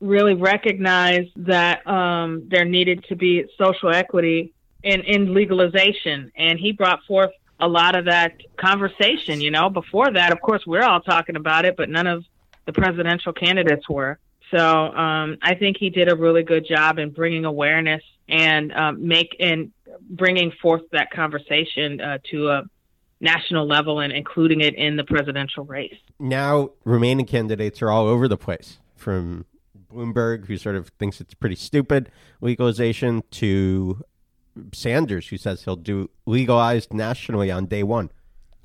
really 0.00 0.34
recognize 0.34 1.26
that 1.36 1.86
um, 1.86 2.44
there 2.48 2.64
needed 2.64 3.04
to 3.08 3.16
be 3.16 3.44
social 3.58 3.90
equity 3.90 4.52
in, 4.82 5.00
in 5.02 5.34
legalization, 5.34 6.30
and 6.36 6.58
he 6.58 6.72
brought 6.72 7.00
forth 7.04 7.30
a 7.60 7.68
lot 7.68 7.96
of 7.96 8.04
that 8.06 8.40
conversation. 8.56 9.40
You 9.40 9.50
know, 9.50 9.68
before 9.68 10.12
that, 10.12 10.32
of 10.32 10.40
course, 10.40 10.66
we're 10.66 10.82
all 10.82 11.00
talking 11.00 11.36
about 11.36 11.64
it, 11.64 11.76
but 11.76 11.88
none 11.88 12.06
of 12.06 12.24
the 12.66 12.72
presidential 12.72 13.32
candidates 13.32 13.88
were. 13.88 14.18
So 14.50 14.58
um, 14.58 15.38
I 15.42 15.54
think 15.54 15.76
he 15.78 15.90
did 15.90 16.10
a 16.10 16.16
really 16.16 16.42
good 16.42 16.66
job 16.66 16.98
in 16.98 17.10
bringing 17.10 17.44
awareness 17.44 18.02
and 18.28 18.72
um, 18.72 19.06
make 19.06 19.36
and 19.40 19.72
bringing 20.08 20.52
forth 20.62 20.82
that 20.92 21.10
conversation 21.10 22.00
uh, 22.00 22.18
to 22.30 22.48
a 22.50 22.62
national 23.20 23.66
level 23.66 24.00
and 24.00 24.12
including 24.12 24.60
it 24.60 24.74
in 24.74 24.96
the 24.96 25.04
presidential 25.04 25.64
race. 25.64 25.96
Now, 26.18 26.70
remaining 26.84 27.26
candidates 27.26 27.82
are 27.82 27.90
all 27.90 28.06
over 28.06 28.28
the 28.28 28.36
place, 28.36 28.78
from 28.94 29.46
Bloomberg, 29.92 30.46
who 30.46 30.56
sort 30.58 30.76
of 30.76 30.88
thinks 30.98 31.20
it's 31.20 31.34
pretty 31.34 31.56
stupid 31.56 32.10
legalization, 32.40 33.22
to 33.32 34.02
Sanders, 34.72 35.28
who 35.28 35.36
says 35.36 35.64
he'll 35.64 35.76
do 35.76 36.10
legalized 36.26 36.92
nationally 36.92 37.50
on 37.50 37.66
day 37.66 37.82
one. 37.82 38.10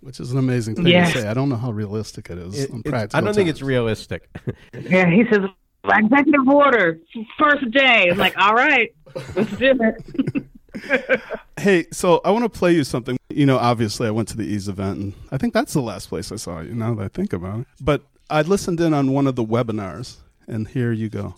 Which 0.02 0.20
is 0.20 0.32
an 0.32 0.40
amazing 0.40 0.76
thing 0.76 0.88
yes. 0.88 1.14
to 1.14 1.22
say. 1.22 1.28
I 1.28 1.36
don't 1.36 1.48
know 1.48 1.58
how 1.58 1.72
realistic 1.72 2.32
it 2.32 2.40
is. 2.40 2.64
It, 2.64 2.72
I 2.88 3.06
don't 3.06 3.10
times. 3.10 3.36
think 3.36 3.50
it's 3.50 3.62
realistic. 3.62 4.28
yeah, 4.74 5.08
he 5.08 5.24
says 5.32 5.42
executive 5.84 6.48
order 6.48 7.00
first 7.38 7.70
day. 7.72 8.08
It's 8.08 8.18
like, 8.18 8.36
all 8.38 8.56
right, 8.56 8.94
let's 9.36 9.52
do 9.58 9.78
it. 9.80 11.22
hey, 11.60 11.86
so 11.92 12.22
I 12.24 12.32
want 12.32 12.44
to 12.44 12.50
play 12.50 12.74
you 12.74 12.84
something. 12.84 13.18
You 13.30 13.46
know, 13.46 13.58
obviously, 13.58 14.08
I 14.08 14.12
went 14.12 14.28
to 14.30 14.38
the 14.38 14.44
Eaze 14.44 14.68
event, 14.68 15.00
and 15.00 15.14
I 15.32 15.38
think 15.38 15.54
that's 15.54 15.74
the 15.74 15.82
last 15.82 16.10
place 16.10 16.32
I 16.32 16.38
saw 16.38 16.62
you. 16.62 16.74
Now 16.74 16.96
that 16.96 17.04
I 17.04 17.08
think 17.08 17.34
about 17.34 17.62
it, 17.62 17.68
but 17.80 18.02
I 18.30 18.42
listened 18.42 18.80
in 18.80 18.94
on 18.94 19.12
one 19.12 19.28
of 19.28 19.36
the 19.36 19.46
webinars, 19.46 20.18
and 20.48 20.68
here 20.68 20.92
you 20.92 21.10
go. 21.10 21.36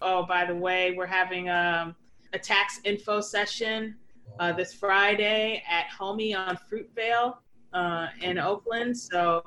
Oh, 0.00 0.24
by 0.24 0.44
the 0.44 0.54
way, 0.54 0.94
we're 0.96 1.06
having 1.06 1.48
um, 1.48 1.94
a 2.32 2.38
tax 2.38 2.80
info 2.84 3.20
session 3.20 3.96
uh, 4.38 4.52
this 4.52 4.74
Friday 4.74 5.62
at 5.68 5.86
Homie 5.98 6.36
on 6.36 6.58
Fruitvale 6.70 7.36
uh, 7.72 8.06
in 8.22 8.38
Oakland. 8.38 8.96
So 8.96 9.42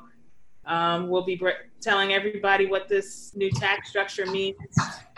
um, 0.65 1.09
we'll 1.09 1.25
be 1.25 1.41
telling 1.81 2.13
everybody 2.13 2.65
what 2.67 2.87
this 2.87 3.33
new 3.35 3.49
tax 3.51 3.89
structure 3.89 4.25
means 4.25 4.57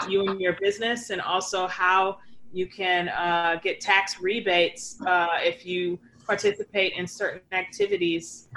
you 0.08 0.27
and 0.27 0.39
your 0.39 0.53
business, 0.62 1.10
and 1.10 1.22
also 1.22 1.67
how 1.67 2.17
you 2.51 2.67
can 2.67 3.10
uh, 3.10 3.60
get 3.63 3.82
tax 3.82 4.20
rebates 4.22 5.01
uh, 5.05 5.27
if 5.39 5.65
you 5.65 6.00
participate 6.25 6.93
in 6.98 7.05
certain 7.05 7.41
activities 7.51 8.48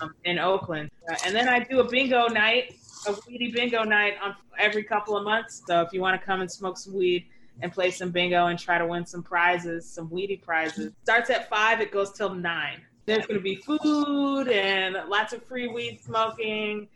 um, 0.00 0.14
in 0.24 0.38
Oakland. 0.38 0.90
Uh, 1.10 1.16
and 1.26 1.34
then 1.34 1.48
I 1.48 1.60
do 1.60 1.80
a 1.80 1.88
bingo 1.88 2.28
night, 2.28 2.76
a 3.06 3.14
weedy 3.28 3.52
bingo 3.52 3.82
night 3.82 4.14
on 4.22 4.34
every 4.58 4.82
couple 4.84 5.16
of 5.16 5.24
months. 5.24 5.62
So 5.66 5.82
if 5.82 5.92
you 5.92 6.00
want 6.00 6.18
to 6.18 6.24
come 6.24 6.40
and 6.40 6.50
smoke 6.50 6.78
some 6.78 6.94
weed 6.94 7.26
and 7.60 7.72
play 7.72 7.90
some 7.90 8.10
bingo 8.10 8.46
and 8.46 8.58
try 8.58 8.78
to 8.78 8.86
win 8.86 9.06
some 9.06 9.22
prizes, 9.22 9.88
some 9.88 10.10
weedy 10.10 10.36
prizes, 10.36 10.92
starts 11.02 11.30
at 11.30 11.48
five. 11.48 11.80
It 11.80 11.92
goes 11.92 12.12
till 12.12 12.34
nine. 12.34 12.80
There's 13.04 13.26
going 13.26 13.38
to 13.38 13.42
be 13.42 13.56
food 13.56 14.48
and 14.48 14.96
lots 15.08 15.32
of 15.32 15.44
free 15.44 15.68
weed 15.68 16.00
smoking. 16.02 16.88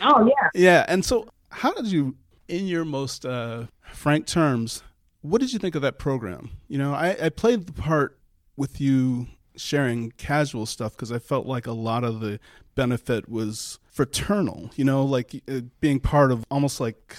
Oh 0.00 0.26
yeah. 0.26 0.48
Yeah, 0.54 0.84
and 0.88 1.04
so 1.04 1.28
how 1.50 1.72
did 1.72 1.86
you, 1.86 2.16
in 2.48 2.66
your 2.66 2.84
most 2.84 3.24
uh, 3.24 3.66
frank 3.92 4.26
terms, 4.26 4.82
what 5.22 5.40
did 5.40 5.52
you 5.52 5.58
think 5.58 5.74
of 5.74 5.82
that 5.82 5.98
program? 5.98 6.50
You 6.68 6.78
know, 6.78 6.92
I, 6.92 7.16
I 7.24 7.28
played 7.30 7.66
the 7.66 7.72
part 7.72 8.18
with 8.56 8.80
you 8.80 9.26
sharing 9.56 10.12
casual 10.12 10.66
stuff 10.66 10.92
because 10.92 11.10
I 11.10 11.18
felt 11.18 11.46
like 11.46 11.66
a 11.66 11.72
lot 11.72 12.04
of 12.04 12.20
the 12.20 12.38
benefit 12.74 13.28
was 13.28 13.78
fraternal, 13.90 14.70
you 14.76 14.84
know, 14.84 15.04
like 15.04 15.42
uh, 15.50 15.60
being 15.80 15.98
part 15.98 16.30
of 16.30 16.44
almost 16.50 16.78
like 16.78 17.16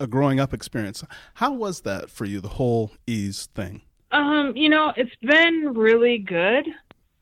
a 0.00 0.06
growing 0.06 0.40
up 0.40 0.52
experience. 0.52 1.04
How 1.34 1.52
was 1.52 1.82
that 1.82 2.10
for 2.10 2.24
you, 2.24 2.40
the 2.40 2.48
whole 2.48 2.92
Eaze 3.06 3.46
thing? 3.54 3.82
Um, 4.10 4.56
you 4.56 4.68
know, 4.68 4.92
it's 4.96 5.14
been 5.22 5.74
really 5.74 6.18
good. 6.18 6.66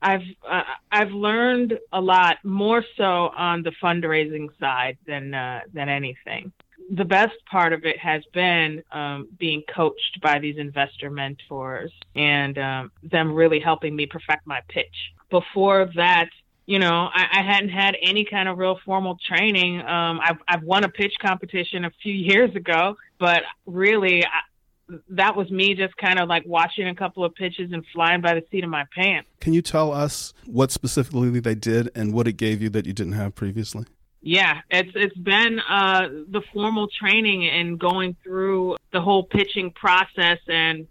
I've 0.01 0.23
uh, 0.49 0.63
I've 0.93 1.11
learned 1.11 1.79
a 1.93 2.01
lot 2.01 2.37
more 2.45 2.85
so 2.97 3.31
on 3.37 3.63
the 3.63 3.73
fundraising 3.83 4.49
side 4.61 4.97
than 5.07 5.35
uh, 5.35 5.61
than 5.75 5.89
anything 5.89 6.53
the 6.91 7.05
best 7.05 7.35
part 7.51 7.73
of 7.73 7.85
it 7.85 7.99
has 7.99 8.23
been 8.33 8.83
um, 8.93 9.29
being 9.39 9.63
coached 9.75 10.19
by 10.23 10.39
these 10.39 10.57
investor 10.57 11.11
mentors 11.11 11.93
and 12.15 12.57
um, 12.59 12.91
them 13.03 13.33
really 13.33 13.61
helping 13.61 13.95
me 13.95 14.07
perfect 14.07 14.47
my 14.47 14.61
pitch. 14.69 15.13
Before 15.31 15.91
that, 15.97 16.31
you 16.69 16.79
know, 16.79 17.09
I, 17.11 17.27
I 17.33 17.43
hadn't 17.43 17.71
had 17.71 17.97
any 18.03 18.27
kind 18.27 18.47
of 18.47 18.59
real 18.59 18.79
formal 18.85 19.17
training. 19.27 19.81
Um, 19.81 20.21
I've, 20.23 20.37
I've 20.47 20.63
won 20.63 20.85
a 20.85 20.91
pitch 20.91 21.15
competition 21.19 21.87
a 21.87 21.91
few 22.03 22.13
years 22.13 22.55
ago, 22.55 22.99
but 23.19 23.43
really, 23.65 24.23
I, 24.23 24.99
that 25.09 25.35
was 25.35 25.51
me 25.51 25.75
just 25.75 25.97
kind 25.97 26.19
of 26.19 26.29
like 26.29 26.45
watching 26.47 26.87
a 26.87 26.95
couple 26.95 27.25
of 27.25 27.35
pitches 27.35 27.73
and 27.73 27.87
flying 27.95 28.21
by 28.21 28.35
the 28.35 28.45
seat 28.51 28.65
of 28.65 28.71
my 28.71 28.85
pants. 28.95 29.31
Can 29.41 29.55
you 29.55 29.63
tell 29.63 29.93
us 29.93 30.35
what 30.45 30.71
specifically 30.71 31.41
they 31.41 31.55
did 31.55 31.91
and 31.95 32.13
what 32.13 32.29
it 32.29 32.35
gave 32.35 32.61
you 32.61 32.69
that 32.69 32.85
you 32.85 32.93
didn't 32.93 33.15
have 33.15 33.35
previously? 33.35 33.87
Yeah, 34.21 34.61
it's 34.71 34.93
it's 34.95 35.17
been 35.17 35.61
uh, 35.61 36.09
the 36.29 36.43
formal 36.53 36.89
training 36.89 37.49
and 37.49 37.79
going 37.79 38.15
through 38.23 38.77
the 38.93 39.01
whole 39.01 39.23
pitching 39.23 39.71
process 39.71 40.39
and 40.49 40.87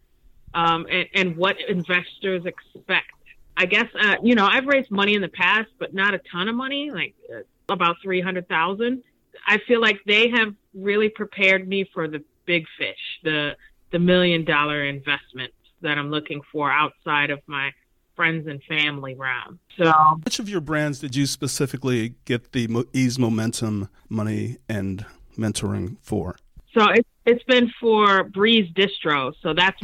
um, 0.56 0.88
and, 0.90 1.08
and, 1.14 1.38
what 1.38 1.58
investors 1.70 2.46
expect. 2.46 3.12
I 3.58 3.66
guess 3.66 3.88
uh, 4.00 4.16
you 4.24 4.36
know 4.36 4.46
I've 4.46 4.66
raised 4.66 4.92
money 4.92 5.16
in 5.16 5.22
the 5.22 5.28
past, 5.30 5.70
but 5.80 5.94
not 5.94 6.14
a 6.14 6.20
ton 6.32 6.48
of 6.48 6.56
money, 6.56 6.92
like 6.92 7.16
uh, 7.34 7.42
about 7.74 7.98
three 8.04 8.22
hundred 8.22 8.48
thousand. 8.48 9.04
I 9.46 9.58
feel 9.68 9.82
like 9.82 10.00
they 10.06 10.30
have 10.30 10.54
really 10.74 11.10
prepared 11.10 11.68
me 11.68 11.90
for 11.94 12.08
the 12.08 12.24
big 12.46 12.66
fish, 12.78 13.20
the 13.24 13.56
the 13.92 14.00
million 14.00 14.46
dollar 14.46 14.84
investment 14.86 15.54
that 15.82 15.98
I'm 15.98 16.10
looking 16.10 16.42
for 16.52 16.72
outside 16.72 17.30
of 17.30 17.40
my 17.48 17.72
friends 18.16 18.48
and 18.48 18.62
family 18.64 19.16
round. 19.16 19.60
So, 19.78 19.92
which 20.24 20.40
of 20.40 20.50
your 20.50 20.62
brands 20.62 21.00
did 21.00 21.16
you 21.16 21.26
specifically 21.26 22.16
get 22.26 22.52
the 22.52 22.86
Eaze 22.94 23.18
Momentum 23.18 23.90
money 24.10 24.58
and 24.68 25.06
mentoring 25.38 25.98
for? 26.02 26.36
So 26.74 26.90
it's 26.90 27.10
it's 27.26 27.44
been 27.44 27.72
for 27.80 28.24
Breeze 28.24 28.72
Distro. 28.74 29.34
So 29.42 29.54
that's 29.54 29.80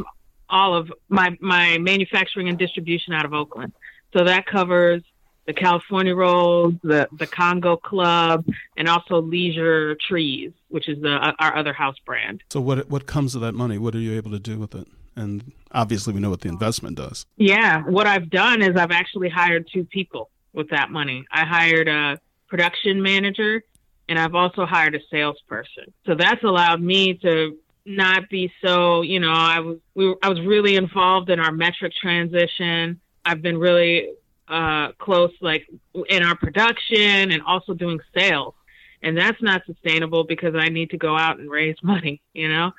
all 0.54 0.76
of 0.76 0.94
my 1.10 1.36
my 1.42 1.78
manufacturing 1.80 2.48
and 2.48 2.58
distribution 2.58 3.14
out 3.14 3.26
of 3.26 3.34
Oakland. 3.34 3.74
So 4.14 4.24
that 4.24 4.46
covers 4.46 5.02
the 5.46 5.54
California 5.54 6.16
Rolls, 6.16 6.76
the 6.84 7.10
the 7.12 7.28
Congo 7.28 7.76
Club, 7.76 8.46
and 8.78 8.88
also 8.88 9.22
Leisure 9.22 9.96
Trees, 9.96 10.52
which 10.70 10.88
is 10.88 11.02
the 11.02 11.34
our 11.40 11.58
other 11.58 11.74
house 11.74 11.98
brand. 12.06 12.44
So 12.52 12.62
what 12.62 12.90
what 12.90 13.08
comes 13.08 13.36
of 13.36 13.42
that 13.42 13.54
money? 13.54 13.78
What 13.78 13.96
are 13.96 14.00
you 14.00 14.14
able 14.14 14.32
to 14.32 14.40
do 14.40 14.58
with 14.60 14.76
it? 14.76 14.88
And 15.16 15.52
obviously, 15.72 16.14
we 16.14 16.20
know 16.20 16.30
what 16.30 16.42
the 16.42 16.50
investment 16.50 16.98
does. 16.98 17.26
Yeah, 17.38 17.84
what 17.84 18.08
I've 18.08 18.30
done 18.30 18.62
is 18.62 18.76
I've 18.76 18.92
actually 18.92 19.30
hired 19.30 19.68
two 19.72 19.84
people 19.84 20.30
with 20.54 20.70
that 20.70 20.90
money. 20.92 21.26
I 21.32 21.46
hired 21.46 21.88
a 21.88 22.20
production 22.48 23.02
manager, 23.02 23.64
and 24.10 24.18
I've 24.18 24.36
also 24.36 24.66
hired 24.66 24.96
a 24.96 25.00
salesperson. 25.12 25.94
So 26.06 26.16
that's 26.16 26.44
allowed 26.44 26.82
me 26.82 27.16
to 27.16 27.58
not 27.86 28.30
be 28.30 28.52
so, 28.63 29.02
you 29.02 29.20
know, 29.20 29.32
I 29.32 29.60
was 29.60 29.78
we 29.94 30.08
were, 30.08 30.16
I 30.22 30.30
was 30.30 30.40
really 30.42 30.75
involved 30.75 31.30
in 31.30 31.40
our 31.40 31.52
Metrc 31.52 31.94
transition. 31.94 33.00
I've 33.25 33.42
been 33.42 33.58
really 33.58 34.10
uh, 34.48 34.92
close, 34.94 35.32
like 35.42 35.68
in 36.10 36.24
our 36.24 36.36
production 36.36 37.32
and 37.32 37.42
also 37.44 37.74
doing 37.74 38.00
sales. 38.16 38.54
And 39.02 39.18
that's 39.18 39.42
not 39.42 39.63
sustainable 39.66 40.24
because 40.24 40.56
I 40.56 40.70
need 40.70 40.92
to 40.92 40.98
go 40.98 41.18
out 41.18 41.40
and 41.40 41.50
raise 41.50 41.75
money, 41.84 42.22
you 42.34 42.48
know, 42.48 42.72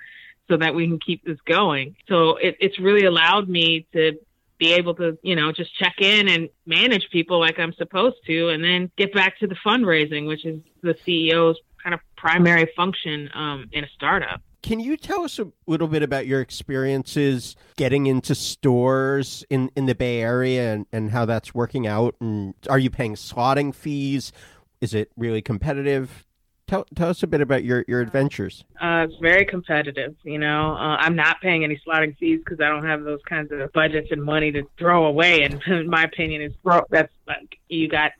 so 0.49 0.56
that 0.56 0.75
we 0.75 0.87
can 0.87 0.99
keep 0.99 1.25
this 1.25 1.40
going. 1.44 1.96
So 2.08 2.37
it, 2.37 2.56
it's 2.61 2.78
really 2.78 3.04
allowed 3.04 3.49
me 3.49 3.87
to 3.92 4.18
be 4.58 4.73
able 4.75 4.94
to, 4.94 5.18
you 5.23 5.37
know, 5.37 5.52
just 5.52 5.76
check 5.76 5.96
in 6.00 6.28
and 6.28 6.49
manage 6.64 7.11
people 7.11 7.40
like 7.40 7.58
I'm 7.58 7.73
supposed 7.75 8.16
to, 8.26 8.49
and 8.50 8.62
then 8.62 8.90
get 8.96 9.12
back 9.12 9.38
to 9.40 9.46
the 9.46 9.56
fundraising, 9.66 10.26
which 10.26 10.44
is 10.46 10.61
the 10.82 10.94
CEO's 10.94 11.58
kind 11.82 11.92
of 11.92 12.00
primary 12.16 12.70
function 12.76 13.28
um, 13.34 13.68
in 13.73 13.84
a 13.84 13.88
startup. 13.88 14.40
Can 14.64 14.80
you 14.80 14.97
tell 14.97 15.25
us 15.25 15.38
a 15.38 15.49
little 15.66 15.88
bit 15.88 16.02
about 16.02 16.26
your 16.26 16.40
experiences 16.40 17.54
getting 17.76 18.06
into 18.06 18.35
stores 18.35 19.44
in, 19.50 19.71
in 19.76 19.85
the 19.85 19.94
Bay 19.94 20.23
Area 20.23 20.73
and, 20.73 20.87
and 20.90 21.11
how 21.11 21.26
that's 21.26 21.54
working 21.54 21.87
out? 21.87 22.14
And 22.18 22.54
are 22.71 22.78
you 22.78 22.88
paying 22.88 23.14
slotting 23.14 23.75
fees? 23.75 24.33
Is 24.80 24.94
it 24.94 25.12
really 25.18 25.42
competitive? 25.42 26.25
Tell, 26.66 26.87
tell 26.94 27.11
us 27.11 27.23
a 27.23 27.26
bit 27.26 27.42
about 27.42 27.62
your, 27.62 27.85
your 27.87 28.00
adventures. 28.00 28.64
Uh, 28.80 29.04
it's 29.06 29.21
very 29.21 29.44
competitive. 29.44 30.16
You 30.23 30.38
know, 30.38 30.73
uh, 30.73 30.97
I'm 30.97 31.14
not 31.14 31.42
paying 31.42 31.62
any 31.62 31.78
slotting 31.87 32.16
fees 32.16 32.40
because 32.42 32.59
I 32.59 32.71
don't 32.71 32.87
have 32.87 33.04
those 33.04 33.21
kinds 33.28 33.52
of 33.52 33.71
budgets 33.75 34.09
and 34.12 34.25
money 34.25 34.50
to 34.52 34.62
throw 34.78 35.04
away. 35.04 35.42
And 35.42 35.61
in 35.66 35.90
my 35.90 36.04
opinion, 36.04 36.40
is 36.40 36.52
that's 36.88 37.12
like 37.28 37.59
you 37.68 37.87
got 37.87 38.12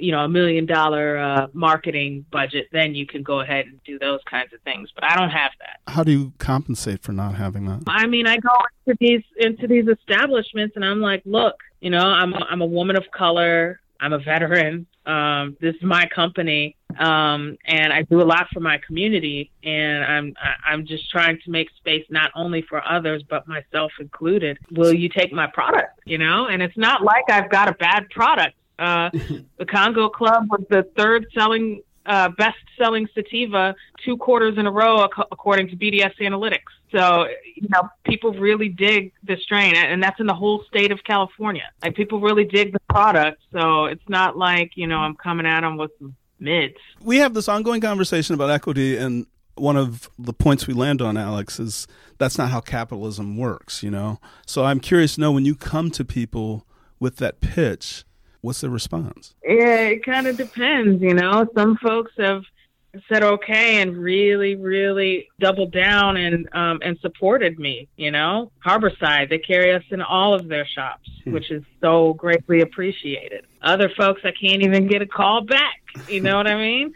you 0.00 0.12
know 0.12 0.20
a 0.20 0.28
million 0.28 0.66
dollar 0.66 1.18
uh, 1.18 1.46
marketing 1.52 2.24
budget, 2.30 2.68
then 2.72 2.94
you 2.94 3.06
can 3.06 3.22
go 3.22 3.40
ahead 3.40 3.66
and 3.66 3.82
do 3.84 3.98
those 3.98 4.20
kinds 4.28 4.52
of 4.52 4.60
things. 4.62 4.90
But 4.94 5.04
I 5.04 5.16
don't 5.16 5.30
have 5.30 5.52
that. 5.60 5.92
How 5.92 6.02
do 6.02 6.12
you 6.12 6.32
compensate 6.38 7.02
for 7.02 7.12
not 7.12 7.34
having 7.34 7.66
that? 7.66 7.82
I 7.86 8.06
mean, 8.06 8.26
I 8.26 8.38
go 8.38 8.50
into 8.86 8.96
these 9.00 9.22
into 9.36 9.66
these 9.66 9.86
establishments, 9.88 10.76
and 10.76 10.84
I'm 10.84 11.00
like, 11.00 11.22
look, 11.24 11.56
you 11.80 11.90
know, 11.90 12.06
I'm 12.06 12.32
a, 12.34 12.46
I'm 12.50 12.60
a 12.60 12.66
woman 12.66 12.96
of 12.96 13.04
color. 13.10 13.80
I'm 14.00 14.12
a 14.12 14.18
veteran. 14.18 14.86
Um, 15.06 15.56
this 15.60 15.74
is 15.76 15.82
my 15.82 16.06
company, 16.06 16.76
um, 16.98 17.56
and 17.66 17.92
I 17.92 18.02
do 18.02 18.20
a 18.20 18.24
lot 18.24 18.46
for 18.52 18.60
my 18.60 18.78
community. 18.86 19.50
And 19.64 20.04
I'm 20.04 20.34
I'm 20.64 20.86
just 20.86 21.10
trying 21.10 21.38
to 21.44 21.50
make 21.50 21.68
space 21.76 22.04
not 22.10 22.30
only 22.34 22.62
for 22.62 22.86
others 22.86 23.22
but 23.28 23.46
myself 23.48 23.92
included. 23.98 24.58
Will 24.70 24.92
you 24.92 25.08
take 25.08 25.32
my 25.32 25.46
product? 25.46 26.00
You 26.04 26.18
know, 26.18 26.46
and 26.46 26.62
it's 26.62 26.76
not 26.76 27.02
like 27.02 27.24
I've 27.28 27.50
got 27.50 27.68
a 27.68 27.72
bad 27.72 28.08
product. 28.10 28.54
Uh, 28.80 29.10
the 29.58 29.66
Congo 29.66 30.08
Club 30.08 30.46
was 30.50 30.62
the 30.70 30.84
third 30.96 31.26
selling, 31.34 31.82
uh, 32.06 32.30
best 32.30 32.56
selling 32.78 33.06
sativa 33.14 33.74
two 34.04 34.16
quarters 34.16 34.56
in 34.56 34.66
a 34.66 34.70
row, 34.70 35.04
ac- 35.04 35.28
according 35.30 35.68
to 35.68 35.76
BDS 35.76 36.14
Analytics. 36.20 36.72
So, 36.90 37.26
you 37.54 37.68
know, 37.68 37.88
people 38.04 38.32
really 38.32 38.68
dig 38.68 39.12
the 39.22 39.36
strain, 39.36 39.76
and 39.76 40.02
that's 40.02 40.18
in 40.18 40.26
the 40.26 40.34
whole 40.34 40.64
state 40.64 40.90
of 40.90 41.04
California. 41.04 41.70
Like, 41.84 41.94
people 41.94 42.20
really 42.20 42.44
dig 42.44 42.72
the 42.72 42.80
product. 42.88 43.42
So 43.52 43.84
it's 43.84 44.08
not 44.08 44.36
like, 44.36 44.72
you 44.74 44.86
know, 44.86 44.98
I'm 44.98 45.14
coming 45.14 45.46
at 45.46 45.60
them 45.60 45.76
with 45.76 45.92
mids. 46.40 46.76
We 47.02 47.18
have 47.18 47.34
this 47.34 47.48
ongoing 47.48 47.80
conversation 47.80 48.34
about 48.34 48.50
equity, 48.50 48.96
and 48.96 49.26
one 49.54 49.76
of 49.76 50.10
the 50.18 50.32
points 50.32 50.66
we 50.66 50.74
land 50.74 51.02
on, 51.02 51.16
Alex, 51.16 51.60
is 51.60 51.86
that's 52.18 52.38
not 52.38 52.50
how 52.50 52.60
capitalism 52.60 53.36
works, 53.36 53.82
you 53.82 53.90
know? 53.90 54.18
So 54.46 54.64
I'm 54.64 54.80
curious 54.80 55.14
to 55.16 55.20
know 55.20 55.32
when 55.32 55.44
you 55.44 55.54
come 55.54 55.90
to 55.92 56.04
people 56.04 56.66
with 56.98 57.16
that 57.16 57.40
pitch, 57.40 58.04
What's 58.40 58.60
the 58.62 58.70
response? 58.70 59.34
Yeah, 59.44 59.88
it 59.88 60.04
kind 60.04 60.26
of 60.26 60.36
depends. 60.36 61.02
You 61.02 61.14
know, 61.14 61.46
some 61.54 61.76
folks 61.76 62.12
have 62.18 62.42
said 63.08 63.22
okay 63.22 63.80
and 63.80 63.96
really, 63.96 64.56
really 64.56 65.28
doubled 65.38 65.72
down 65.72 66.16
and 66.16 66.48
um, 66.54 66.80
and 66.82 66.98
supported 67.00 67.58
me. 67.58 67.88
You 67.96 68.10
know, 68.10 68.50
Harborside 68.64 69.28
they 69.28 69.38
carry 69.38 69.72
us 69.72 69.84
in 69.90 70.02
all 70.02 70.34
of 70.34 70.48
their 70.48 70.66
shops, 70.66 71.08
hmm. 71.24 71.32
which 71.32 71.50
is 71.50 71.62
so 71.80 72.14
greatly 72.14 72.60
appreciated. 72.60 73.46
Other 73.62 73.90
folks, 73.90 74.22
I 74.24 74.32
can't 74.32 74.62
even 74.62 74.86
get 74.86 75.02
a 75.02 75.06
call 75.06 75.42
back. 75.42 75.80
You 76.08 76.20
know 76.20 76.36
what 76.36 76.46
I 76.46 76.56
mean? 76.56 76.94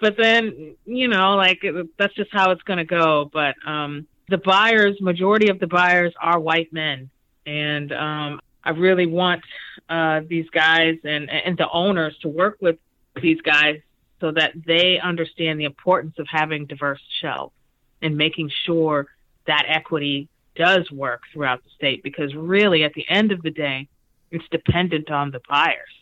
But 0.00 0.16
then, 0.16 0.76
you 0.86 1.08
know, 1.08 1.34
like 1.34 1.64
that's 1.98 2.14
just 2.14 2.30
how 2.32 2.52
it's 2.52 2.62
going 2.62 2.78
to 2.78 2.84
go. 2.84 3.28
But 3.32 3.56
um, 3.66 4.06
the 4.28 4.38
buyers, 4.38 5.00
majority 5.00 5.48
of 5.48 5.58
the 5.58 5.66
buyers 5.66 6.14
are 6.20 6.38
white 6.38 6.72
men, 6.72 7.10
and 7.46 7.92
um, 7.92 8.40
I 8.68 8.72
really 8.72 9.06
want 9.06 9.42
uh, 9.88 10.20
these 10.28 10.50
guys 10.50 10.98
and 11.02 11.30
and 11.30 11.56
the 11.56 11.70
owners 11.70 12.14
to 12.18 12.28
work 12.28 12.58
with 12.60 12.76
these 13.20 13.40
guys 13.40 13.80
so 14.20 14.30
that 14.32 14.52
they 14.66 15.00
understand 15.00 15.58
the 15.58 15.64
importance 15.64 16.18
of 16.18 16.26
having 16.30 16.66
diverse 16.66 17.00
shelves 17.22 17.54
and 18.02 18.18
making 18.18 18.50
sure 18.66 19.06
that 19.46 19.64
equity 19.66 20.28
does 20.54 20.90
work 20.90 21.22
throughout 21.32 21.64
the 21.64 21.70
state 21.70 22.02
because 22.02 22.34
really 22.34 22.84
at 22.84 22.92
the 22.92 23.08
end 23.08 23.32
of 23.32 23.40
the 23.40 23.50
day 23.50 23.88
it's 24.30 24.44
dependent 24.50 25.10
on 25.10 25.30
the 25.30 25.40
buyers 25.48 25.94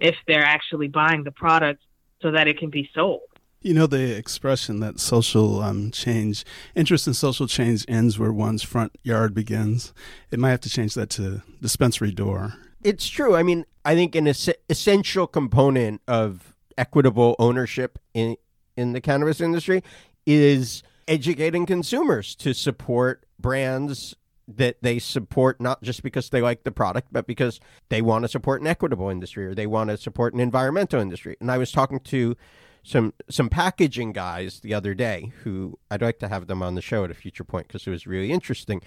if 0.00 0.16
they're 0.26 0.44
actually 0.44 0.88
buying 0.88 1.22
the 1.22 1.30
product 1.30 1.80
so 2.20 2.32
that 2.32 2.48
it 2.48 2.58
can 2.58 2.70
be 2.70 2.90
sold 2.94 3.20
you 3.60 3.74
know 3.74 3.86
the 3.86 4.16
expression 4.16 4.80
that 4.80 5.00
social 5.00 5.62
um, 5.62 5.90
change, 5.90 6.44
interest 6.74 7.06
in 7.06 7.14
social 7.14 7.46
change 7.46 7.84
ends 7.88 8.18
where 8.18 8.32
one's 8.32 8.62
front 8.62 8.96
yard 9.02 9.34
begins. 9.34 9.92
It 10.30 10.38
might 10.38 10.50
have 10.50 10.60
to 10.60 10.70
change 10.70 10.94
that 10.94 11.10
to 11.10 11.42
dispensary 11.60 12.12
door. 12.12 12.54
It's 12.82 13.08
true. 13.08 13.34
I 13.34 13.42
mean, 13.42 13.64
I 13.84 13.94
think 13.94 14.14
an 14.14 14.28
es- 14.28 14.48
essential 14.68 15.26
component 15.26 16.00
of 16.06 16.54
equitable 16.76 17.34
ownership 17.38 17.98
in 18.14 18.36
in 18.76 18.92
the 18.92 19.00
cannabis 19.00 19.40
industry 19.40 19.82
is 20.24 20.82
educating 21.08 21.66
consumers 21.66 22.36
to 22.36 22.54
support 22.54 23.26
brands 23.40 24.14
that 24.46 24.76
they 24.82 24.98
support 24.98 25.60
not 25.60 25.82
just 25.82 26.02
because 26.02 26.30
they 26.30 26.40
like 26.40 26.62
the 26.62 26.70
product, 26.70 27.08
but 27.10 27.26
because 27.26 27.60
they 27.90 28.00
want 28.00 28.24
to 28.24 28.28
support 28.28 28.60
an 28.60 28.66
equitable 28.66 29.10
industry 29.10 29.44
or 29.46 29.54
they 29.54 29.66
want 29.66 29.90
to 29.90 29.96
support 29.96 30.32
an 30.32 30.40
environmental 30.40 31.00
industry. 31.00 31.36
And 31.40 31.50
I 31.50 31.58
was 31.58 31.72
talking 31.72 32.00
to 32.00 32.36
some 32.82 33.14
some 33.28 33.48
packaging 33.48 34.12
guys 34.12 34.60
the 34.60 34.74
other 34.74 34.94
day 34.94 35.32
who 35.42 35.78
I'd 35.90 36.02
like 36.02 36.18
to 36.20 36.28
have 36.28 36.46
them 36.46 36.62
on 36.62 36.74
the 36.74 36.82
show 36.82 37.04
at 37.04 37.10
a 37.10 37.14
future 37.14 37.44
point 37.44 37.68
because 37.68 37.86
it 37.86 37.90
was 37.90 38.06
really 38.06 38.30
interesting. 38.30 38.82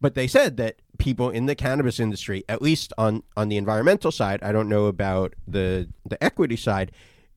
But 0.00 0.14
they 0.14 0.26
said 0.26 0.56
that 0.56 0.76
people 0.98 1.30
in 1.30 1.46
the 1.46 1.54
cannabis 1.54 2.00
industry, 2.00 2.44
at 2.48 2.60
least 2.60 2.92
on 2.98 3.22
on 3.36 3.48
the 3.48 3.56
environmental 3.56 4.10
side, 4.10 4.42
I 4.42 4.52
don't 4.52 4.68
know 4.68 4.86
about 4.86 5.34
the 5.46 5.88
the 6.04 6.22
equity 6.22 6.56
side, 6.56 6.92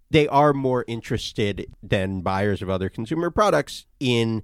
they 0.10 0.28
are 0.28 0.54
more 0.54 0.86
interested 0.88 1.68
than 1.82 2.22
buyers 2.22 2.62
of 2.62 2.70
other 2.70 2.90
consumer 2.90 3.30
products 3.30 3.86
in 4.00 4.44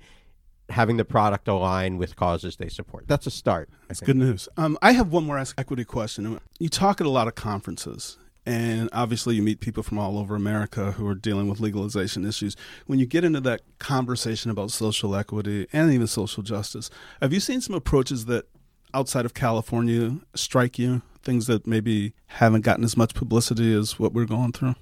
having 0.70 0.98
the 0.98 1.06
product 1.06 1.48
align 1.48 1.98
with 1.98 2.16
causes 2.16 2.56
they 2.56 2.70
support. 2.70 3.06
That's 3.08 3.28
a 3.28 3.32
start. 3.32 3.70
That's 3.88 4.00
good 4.00 4.16
news. 4.16 4.48
Um, 4.58 4.78
I 4.82 4.94
have 4.94 5.12
one 5.12 5.26
more 5.26 5.44
equity 5.58 5.84
question. 5.84 6.40
You 6.60 6.70
talk 6.70 7.02
at 7.02 7.08
a 7.08 7.10
lot 7.10 7.28
of 7.28 7.36
conferences, 7.36 8.18
and 8.46 8.90
obviously, 8.92 9.36
you 9.36 9.44
meet 9.44 9.60
people 9.60 9.84
from 9.84 10.00
all 10.00 10.18
over 10.18 10.36
America 10.36 10.94
who 10.94 11.08
are 11.08 11.14
dealing 11.14 11.48
with 11.48 11.60
legalization 11.60 12.26
issues. 12.26 12.56
When 12.88 12.98
you 12.98 13.06
get 13.06 13.24
into 13.24 13.40
that 13.42 13.62
conversation 13.78 14.50
about 14.50 14.72
social 14.72 15.16
equity 15.16 15.68
and 15.72 15.92
even 15.92 16.08
social 16.08 16.42
justice, 16.42 16.90
have 17.22 17.34
you 17.34 17.40
seen 17.40 17.62
some 17.62 17.76
approaches 17.76 18.26
that 18.26 18.46
outside 18.96 19.26
of 19.26 19.36
California 19.36 20.18
strike 20.34 20.80
you? 20.80 21.04
Things 21.22 21.46
that 21.46 21.68
maybe 21.68 22.14
haven't 22.26 22.62
gotten 22.62 22.84
as 22.84 22.98
much 22.98 23.14
publicity 23.14 23.76
as 23.76 24.00
what 24.00 24.12
we're 24.12 24.26
going 24.26 24.54
through? 24.54 24.74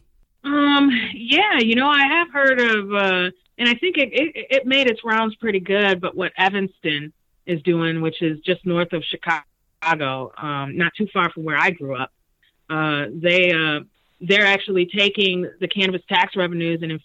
Um, 0.45 0.89
yeah, 1.13 1.59
you 1.59 1.75
know, 1.75 1.89
I 1.89 2.03
have 2.07 2.31
heard 2.31 2.61
of, 2.61 2.93
uh, 2.93 3.31
and 3.57 3.67
I 3.67 3.73
think 3.73 3.97
it, 3.97 4.09
it, 4.13 4.47
it 4.49 4.65
made 4.65 4.87
its 4.87 5.03
rounds 5.03 5.35
pretty 5.35 5.59
good, 5.59 5.99
but 5.99 6.15
what 6.15 6.31
Evanston 6.37 7.11
is 7.45 7.61
doing, 7.63 7.99
which 7.99 8.21
is 8.21 8.39
just 8.39 8.65
north 8.65 8.93
of 8.93 9.03
Chicago, 9.03 10.31
um, 10.37 10.77
not 10.77 10.93
too 10.97 11.07
far 11.11 11.29
from 11.31 11.43
where 11.43 11.57
I 11.57 11.71
grew 11.71 11.97
up 11.97 12.11
uh, 12.69 13.05
they 13.11 13.51
uh, 13.51 13.81
they're 14.21 14.45
actually 14.45 14.85
taking 14.85 15.49
the 15.59 15.67
cannabis 15.67 16.01
tax 16.07 16.35
revenues 16.35 16.81
and 16.81 16.99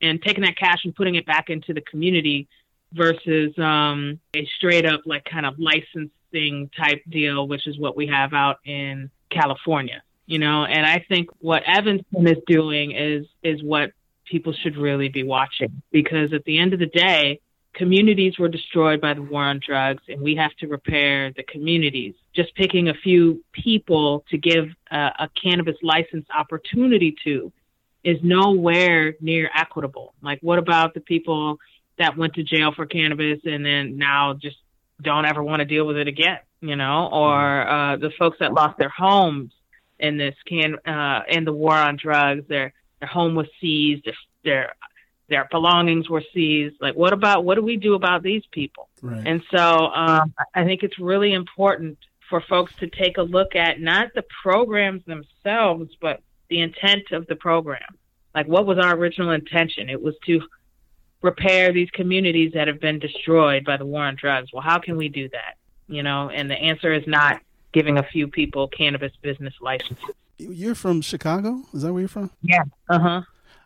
and 0.00 0.22
taking 0.22 0.44
that 0.44 0.56
cash 0.56 0.84
and 0.84 0.94
putting 0.94 1.16
it 1.16 1.26
back 1.26 1.50
into 1.50 1.74
the 1.74 1.80
community 1.80 2.46
versus 2.92 3.56
um, 3.58 4.20
a 4.34 4.46
straight 4.56 4.86
up 4.86 5.00
like 5.06 5.24
kind 5.24 5.44
of 5.44 5.58
licensing 5.58 6.70
type 6.76 7.02
deal, 7.08 7.48
which 7.48 7.66
is 7.66 7.78
what 7.78 7.96
we 7.96 8.06
have 8.06 8.32
out 8.32 8.58
in 8.64 9.10
California. 9.30 10.02
You 10.26 10.38
know, 10.38 10.64
and 10.64 10.84
I 10.84 11.04
think 11.08 11.30
what 11.40 11.62
Evanston 11.66 12.26
is 12.26 12.38
doing 12.46 12.92
is 12.92 13.26
is 13.42 13.62
what 13.62 13.92
people 14.26 14.52
should 14.52 14.76
really 14.76 15.08
be 15.08 15.22
watching 15.22 15.82
because 15.90 16.34
at 16.34 16.44
the 16.44 16.58
end 16.58 16.74
of 16.74 16.80
the 16.80 16.86
day, 16.86 17.40
communities 17.74 18.38
were 18.38 18.48
destroyed 18.48 19.00
by 19.00 19.14
the 19.14 19.22
war 19.22 19.44
on 19.44 19.60
drugs, 19.64 20.02
and 20.08 20.20
we 20.20 20.36
have 20.36 20.54
to 20.56 20.66
repair 20.66 21.32
the 21.32 21.42
communities. 21.42 22.14
Just 22.34 22.54
picking 22.54 22.88
a 22.88 22.94
few 22.94 23.44
people 23.52 24.24
to 24.30 24.38
give 24.38 24.66
uh, 24.90 25.10
a 25.18 25.28
cannabis 25.40 25.76
license 25.82 26.26
opportunity 26.36 27.16
to 27.24 27.52
is 28.04 28.18
nowhere 28.22 29.14
near 29.20 29.50
equitable. 29.54 30.14
Like, 30.22 30.40
what 30.40 30.58
about 30.58 30.94
the 30.94 31.00
people 31.00 31.58
that 31.98 32.16
went 32.16 32.34
to 32.34 32.42
jail 32.42 32.72
for 32.74 32.86
cannabis 32.86 33.40
and 33.44 33.64
then 33.64 33.98
now 33.98 34.34
just 34.34 34.56
don't 35.02 35.24
ever 35.24 35.42
want 35.42 35.60
to 35.60 35.64
deal 35.64 35.86
with 35.86 35.96
it 35.96 36.08
again? 36.08 36.38
You 36.60 36.74
know, 36.74 37.08
or 37.12 37.68
uh, 37.68 37.96
the 37.96 38.10
folks 38.18 38.38
that 38.40 38.52
lost 38.52 38.78
their 38.78 38.88
homes 38.88 39.52
in 40.00 40.16
this 40.16 40.34
can 40.46 40.76
uh, 40.86 41.22
in 41.28 41.44
the 41.44 41.52
war 41.52 41.74
on 41.74 41.96
drugs. 41.96 42.44
Their 42.48 42.72
their 43.00 43.08
home 43.08 43.34
was 43.34 43.46
seized. 43.60 44.08
Their 44.44 44.74
their 45.28 45.46
belongings 45.50 46.08
were 46.08 46.22
seized. 46.32 46.76
Like, 46.80 46.94
what 46.94 47.12
about 47.12 47.44
what 47.44 47.56
do 47.56 47.62
we 47.62 47.76
do 47.76 47.94
about 47.94 48.22
these 48.22 48.44
people? 48.50 48.88
Right. 49.02 49.26
And 49.26 49.42
so 49.50 49.58
um, 49.58 50.34
I 50.54 50.64
think 50.64 50.82
it's 50.82 50.98
really 50.98 51.32
important 51.34 51.98
for 52.28 52.40
folks 52.42 52.72
to 52.80 52.88
take 52.88 53.18
a 53.18 53.22
look 53.22 53.54
at 53.54 53.80
not 53.80 54.12
the 54.14 54.24
programs 54.42 55.02
themselves, 55.04 55.90
but 56.00 56.22
the 56.48 56.60
intent 56.60 57.12
of 57.12 57.26
the 57.26 57.36
program. 57.36 57.98
Like, 58.34 58.46
what 58.46 58.66
was 58.66 58.78
our 58.78 58.94
original 58.94 59.30
intention? 59.30 59.88
It 59.88 60.00
was 60.00 60.14
to 60.26 60.42
repair 61.22 61.72
these 61.72 61.90
communities 61.90 62.52
that 62.54 62.68
have 62.68 62.80
been 62.80 62.98
destroyed 62.98 63.64
by 63.64 63.76
the 63.76 63.84
war 63.84 64.02
on 64.02 64.16
drugs. 64.16 64.50
Well, 64.52 64.62
how 64.62 64.78
can 64.78 64.96
we 64.96 65.08
do 65.08 65.28
that? 65.30 65.56
You 65.88 66.02
know, 66.02 66.30
and 66.30 66.50
the 66.50 66.54
answer 66.54 66.92
is 66.92 67.06
not 67.06 67.40
giving 67.72 67.98
a 67.98 68.02
few 68.02 68.28
people 68.28 68.68
cannabis 68.68 69.12
business 69.22 69.54
licenses. 69.60 70.14
You're 70.36 70.74
from 70.74 71.00
Chicago? 71.00 71.62
Is 71.72 71.82
that 71.82 71.92
where 71.92 72.00
you're 72.00 72.08
from? 72.08 72.30
Yeah. 72.42 72.62
Uh 72.88 72.98
huh. 72.98 73.22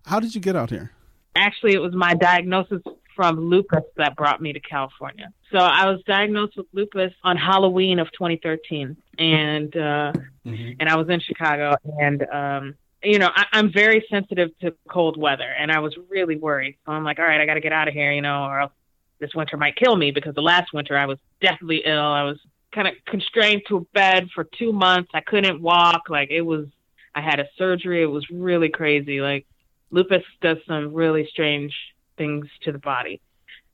How 0.07 0.21
did 0.21 0.35
you 0.35 0.41
get 0.41 0.57
out 0.57 0.71
here? 0.71 0.93
Actually, 1.35 1.75
it 1.75 1.81
was 1.81 1.95
my 1.95 2.15
diagnosis 2.15 2.83
from 3.17 3.39
lupus 3.39 3.85
that 3.97 4.17
brought 4.17 4.41
me 4.41 4.53
to 4.53 4.61
California. 4.61 5.29
So 5.51 5.59
I 5.59 5.87
was 5.91 6.01
diagnosed 6.07 6.57
with 6.57 6.67
lupus 6.73 7.13
on 7.25 7.37
Halloween 7.37 7.99
of 7.99 8.11
2013, 8.13 8.97
and 9.19 9.77
uh, 9.77 10.13
Mm-hmm. 10.47 10.73
and 10.81 10.89
I 10.89 10.97
was 10.97 11.09
in 11.09 11.21
Chicago, 11.21 11.77
and 12.01 12.29
um, 12.33 12.75
you 13.05 13.21
know 13.21 13.31
I, 13.33 13.47
I'm 13.53 13.73
very 13.73 14.05
sensitive 14.11 14.51
to 14.61 14.75
cold 14.89 15.17
weather, 15.17 15.49
and 15.49 15.71
I 15.71 15.79
was 15.79 15.97
really 16.09 16.37
worried. 16.37 16.77
So 16.85 16.91
I'm 16.91 17.05
like, 17.05 17.21
all 17.21 17.25
right, 17.25 17.41
I 17.41 17.47
got 17.47 17.55
to 17.55 17.61
get 17.61 17.73
out 17.73 17.87
of 17.87 17.95
here, 17.95 18.11
you 18.11 18.23
know, 18.23 18.43
or 18.45 18.59
else 18.59 18.73
this 19.21 19.35
winter 19.37 19.57
might 19.57 19.77
kill 19.77 19.95
me 19.95 20.11
because 20.11 20.35
the 20.35 20.43
last 20.43 20.73
winter 20.73 20.99
I 20.99 21.07
was 21.07 21.19
deathly 21.41 21.83
ill. 21.87 22.03
I 22.03 22.25
was 22.25 22.41
kind 22.73 22.89
of 22.89 22.95
constrained 23.07 23.63
to 23.69 23.77
a 23.77 23.81
bed 23.95 24.31
for 24.35 24.43
two 24.59 24.73
months. 24.73 25.11
I 25.15 25.21
couldn't 25.21 25.63
walk. 25.63 26.11
Like 26.11 26.31
it 26.33 26.41
was, 26.43 26.67
I 27.15 27.21
had 27.21 27.39
a 27.39 27.47
surgery. 27.57 28.03
It 28.03 28.07
was 28.07 28.29
really 28.29 28.69
crazy. 28.69 29.21
Like 29.21 29.47
lupus 29.93 30.25
does 30.41 30.59
some 30.67 30.93
really 30.93 31.29
strange 31.31 31.73
things 32.19 32.47
to 32.63 32.73
the 32.73 32.79
body. 32.79 33.21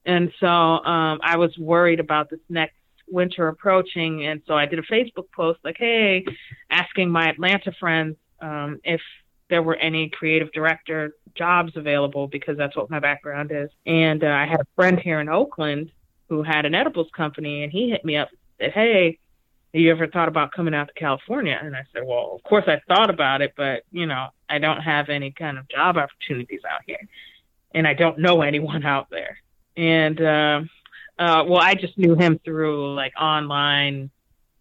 And 0.05 0.33
so 0.41 0.47
um, 0.47 1.21
I 1.23 1.37
was 1.37 1.57
worried 1.57 2.01
about 2.01 2.29
this 2.29 2.41
next 2.49 2.75
winter 3.09 3.49
approaching. 3.49 4.27
And 4.27 4.43
so 4.47 4.55
I 4.55 4.67
did 4.67 4.79
a 4.79 4.83
Facebook 4.83 5.31
post 5.35 5.61
like, 5.65 5.77
hey, 5.79 6.25
asking 6.71 7.11
my 7.11 7.29
Atlanta 7.31 7.73
friends 7.79 8.17
um, 8.41 8.81
if 8.85 9.01
there 9.49 9.63
were 9.63 9.77
any 9.77 10.11
creative 10.11 10.53
director 10.53 11.15
jobs 11.35 11.77
available 11.77 12.27
because 12.27 12.57
that's 12.59 12.77
what 12.77 12.91
my 12.91 12.99
background 13.01 13.51
is. 13.53 13.71
And 13.87 14.23
uh, 14.23 14.29
I 14.29 14.47
had 14.47 14.61
a 14.61 14.67
friend 14.77 14.99
here 14.99 15.21
in 15.21 15.29
Oakland 15.29 15.91
who 16.29 16.43
had 16.43 16.67
an 16.67 16.75
edibles 16.75 17.09
company, 17.17 17.63
and 17.63 17.73
he 17.73 17.89
hit 17.89 18.05
me 18.05 18.17
up 18.17 18.29
and 18.31 18.39
said, 18.59 18.73
hey, 18.73 19.19
have 19.79 19.85
you 19.85 19.93
ever 19.93 20.09
thought 20.09 20.27
about 20.27 20.51
coming 20.51 20.75
out 20.75 20.89
to 20.89 20.95
California? 20.95 21.57
And 21.63 21.77
I 21.77 21.85
said, 21.93 22.03
well, 22.05 22.33
of 22.35 22.43
course 22.43 22.65
I 22.67 22.81
thought 22.89 23.11
about 23.11 23.43
it, 23.43 23.53
but, 23.57 23.85
you 23.93 24.07
know, 24.07 24.27
I 24.49 24.59
don't 24.59 24.81
have 24.81 25.09
any 25.09 25.31
kind 25.31 25.57
of 25.57 25.69
job 25.69 25.97
opportunities 25.97 26.63
out 26.69 26.81
here. 26.85 26.99
And 27.73 27.87
I 27.87 27.95
don't 27.95 28.19
know 28.19 28.43
anyone 28.43 28.85
out 28.85 29.07
there. 29.09 29.39
And, 29.77 30.21
uh, 30.21 30.61
uh, 31.17 31.45
well, 31.47 31.61
I 31.61 31.77
just 31.77 31.97
knew 31.97 32.17
him 32.17 32.41
through 32.45 32.93
like 32.95 33.13
online 33.21 34.11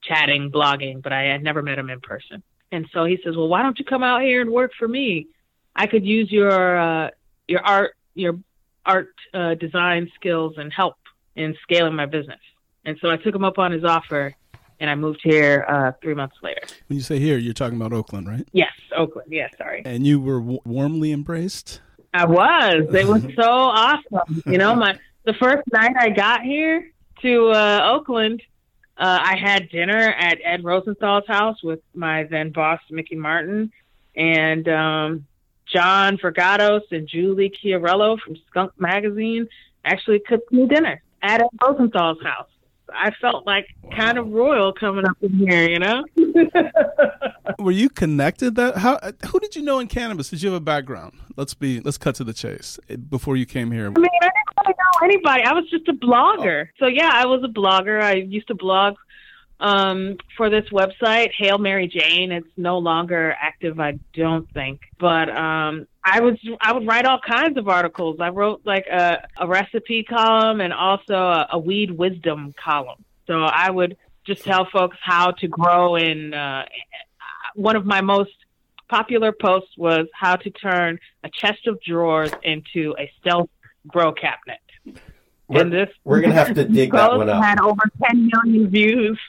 chatting, 0.03 0.51
blogging, 0.51 1.01
but 1.01 1.12
I 1.12 1.23
had 1.23 1.41
never 1.41 1.63
met 1.63 1.80
him 1.80 1.89
in 1.89 1.99
person. 1.99 2.43
And 2.71 2.88
so 2.93 3.03
he 3.06 3.17
says, 3.23 3.36
well, 3.36 3.47
why 3.47 3.63
don't 3.63 3.80
you 3.80 3.86
come 3.86 4.03
out 4.03 4.21
here 4.21 4.41
and 4.41 4.51
work 4.51 4.71
for 4.77 4.88
me? 4.88 5.30
I 5.75 5.88
could 5.88 6.06
use 6.06 6.32
your, 6.32 6.77
uh, 6.77 7.10
your 7.47 7.62
art, 7.62 7.95
your 8.13 8.38
art, 8.86 9.15
uh, 9.34 9.56
design 9.56 10.12
skills 10.13 10.53
and 10.58 10.71
help 10.71 10.97
in 11.36 11.56
scaling 11.63 11.95
my 11.95 12.06
business. 12.06 12.39
And 12.86 12.99
so 13.01 13.10
I 13.10 13.17
took 13.17 13.34
him 13.34 13.43
up 13.43 13.58
on 13.58 13.71
his 13.71 13.84
offer 13.84 14.36
and 14.79 14.89
I 14.89 14.95
moved 14.95 15.21
here 15.23 15.65
uh, 15.67 15.91
three 16.01 16.13
months 16.13 16.37
later. 16.41 16.61
When 16.87 16.97
you 16.97 17.03
say 17.03 17.19
here, 17.19 17.37
you're 17.37 17.53
talking 17.53 17.77
about 17.77 17.93
Oakland, 17.93 18.27
right? 18.27 18.47
Yes, 18.51 18.71
Oakland. 18.95 19.31
Yeah, 19.31 19.47
sorry. 19.57 19.81
And 19.85 20.05
you 20.05 20.19
were 20.19 20.39
w- 20.39 20.59
warmly 20.65 21.11
embraced. 21.11 21.81
I 22.13 22.25
was. 22.25 22.87
It 22.93 23.07
was 23.07 23.23
so 23.35 23.49
awesome. 23.49 24.43
You 24.45 24.57
know, 24.57 24.75
my 24.75 24.97
the 25.25 25.33
first 25.33 25.63
night 25.71 25.95
I 25.99 26.09
got 26.09 26.43
here 26.43 26.91
to 27.21 27.49
uh, 27.49 27.91
Oakland, 27.93 28.41
uh, 28.97 29.19
I 29.21 29.35
had 29.35 29.69
dinner 29.69 30.13
at 30.17 30.39
Ed 30.43 30.63
Rosenthal's 30.63 31.27
house 31.27 31.61
with 31.63 31.79
my 31.93 32.23
then 32.23 32.51
boss 32.51 32.79
Mickey 32.89 33.15
Martin 33.15 33.71
and 34.15 34.67
um, 34.69 35.25
John 35.65 36.17
Vergatos 36.17 36.81
and 36.91 37.07
Julie 37.07 37.49
Chiarello 37.51 38.19
from 38.19 38.35
Skunk 38.47 38.71
Magazine 38.79 39.47
actually 39.83 40.19
cooked 40.19 40.51
me 40.51 40.67
dinner 40.67 41.01
at 41.21 41.41
Ed 41.41 41.47
Rosenthal's 41.61 42.21
house. 42.23 42.49
I 42.93 43.12
felt 43.21 43.45
like 43.45 43.67
kind 43.95 44.17
of 44.17 44.30
royal 44.30 44.73
coming 44.73 45.06
up 45.06 45.17
in 45.21 45.34
here, 45.34 45.67
you 45.67 45.80
know. 45.80 46.04
Were 47.60 47.71
you 47.71 47.89
connected? 47.89 48.56
That 48.56 48.78
how? 48.78 49.00
Who 49.30 49.39
did 49.39 49.56
you 49.56 49.62
know 49.62 49.80
in 49.80 49.88
cannabis? 49.88 50.30
Did 50.30 50.41
you 50.41 50.50
have 50.50 50.58
a 50.58 50.63
background? 50.63 51.13
Let's 51.36 51.54
be. 51.54 51.80
Let's 51.80 51.97
cut 51.97 52.15
to 52.15 52.23
the 52.23 52.34
chase. 52.34 52.80
Eh, 52.89 52.95
before 52.95 53.36
you 53.38 53.45
came 53.45 53.71
here, 53.71 53.88
I 53.88 54.00
mean, 54.00 54.08
I 54.21 54.30
didn't 54.30 54.34
really 54.65 54.76
know 54.78 55.06
anybody. 55.06 55.43
I 55.43 55.54
was 55.54 55.69
just 55.69 55.88
a 55.88 55.93
blogger. 55.93 56.67
Oh. 56.67 56.71
So 56.80 56.88
yeah, 56.88 57.12
I 57.13 57.26
was 57.26 57.43
a 57.43 57.47
blogger. 57.47 58.02
I 58.02 58.13
used 58.13 58.47
to 58.47 58.56
blog 58.56 58.95
um, 59.60 60.17
for 60.36 60.50
this 60.50 60.65
website, 60.72 61.32
Hail 61.38 61.58
Mary 61.58 61.88
Jane. 61.88 62.32
It's 62.32 62.48
no 62.58 62.78
longer 62.78 63.36
active, 63.39 63.80
I 63.80 64.00
don't 64.13 64.52
think. 64.54 64.82
But 65.00 65.30
um, 65.30 65.88
I 66.04 66.22
was 66.22 66.38
I 66.62 66.74
would 66.74 66.88
write 66.88 67.06
all 67.06 67.20
kinds 67.20 67.58
of 67.58 67.67
articles. 67.67 68.17
I 68.20 68.30
wrote 68.30 68.62
like 68.65 68.86
a, 68.88 69.28
a 69.38 69.48
recipe 69.48 70.04
column 70.04 70.62
and 70.62 70.74
also 70.74 71.15
a, 71.15 71.48
a 71.54 71.60
weed 71.60 71.91
wisdom 71.91 72.54
column. 72.63 73.04
So 73.26 73.41
I 73.41 73.70
would 73.70 73.98
just 74.26 74.43
tell 74.43 74.67
folks 74.72 74.98
how 75.02 75.32
to 75.32 75.48
grow 75.48 75.96
in. 75.96 76.34
Uh, 76.34 76.65
one 77.56 77.76
of 77.76 77.86
my 77.86 78.02
most 78.02 78.32
popular 78.89 79.32
posts 79.32 79.72
was 79.78 80.08
how 80.13 80.36
to 80.36 80.50
turn 80.52 81.00
a 81.24 81.30
chest 81.30 81.67
of 81.67 81.82
drawers 81.82 82.32
into 82.43 82.96
a 83.00 83.12
stealth 83.20 83.50
grow 83.88 84.12
cabinet. 84.12 84.60
We're, 85.47 85.62
and 85.62 85.71
this 85.71 85.89
we're 86.03 86.19
gonna 86.19 86.33
have 86.33 86.53
to 86.55 86.65
dig 86.67 86.91
that 86.91 87.10
post 87.10 87.17
one 87.19 87.29
up. 87.29 87.43
had 87.43 87.62
over 87.62 87.81
10 88.05 88.29
million 88.33 88.69
views. 88.69 89.19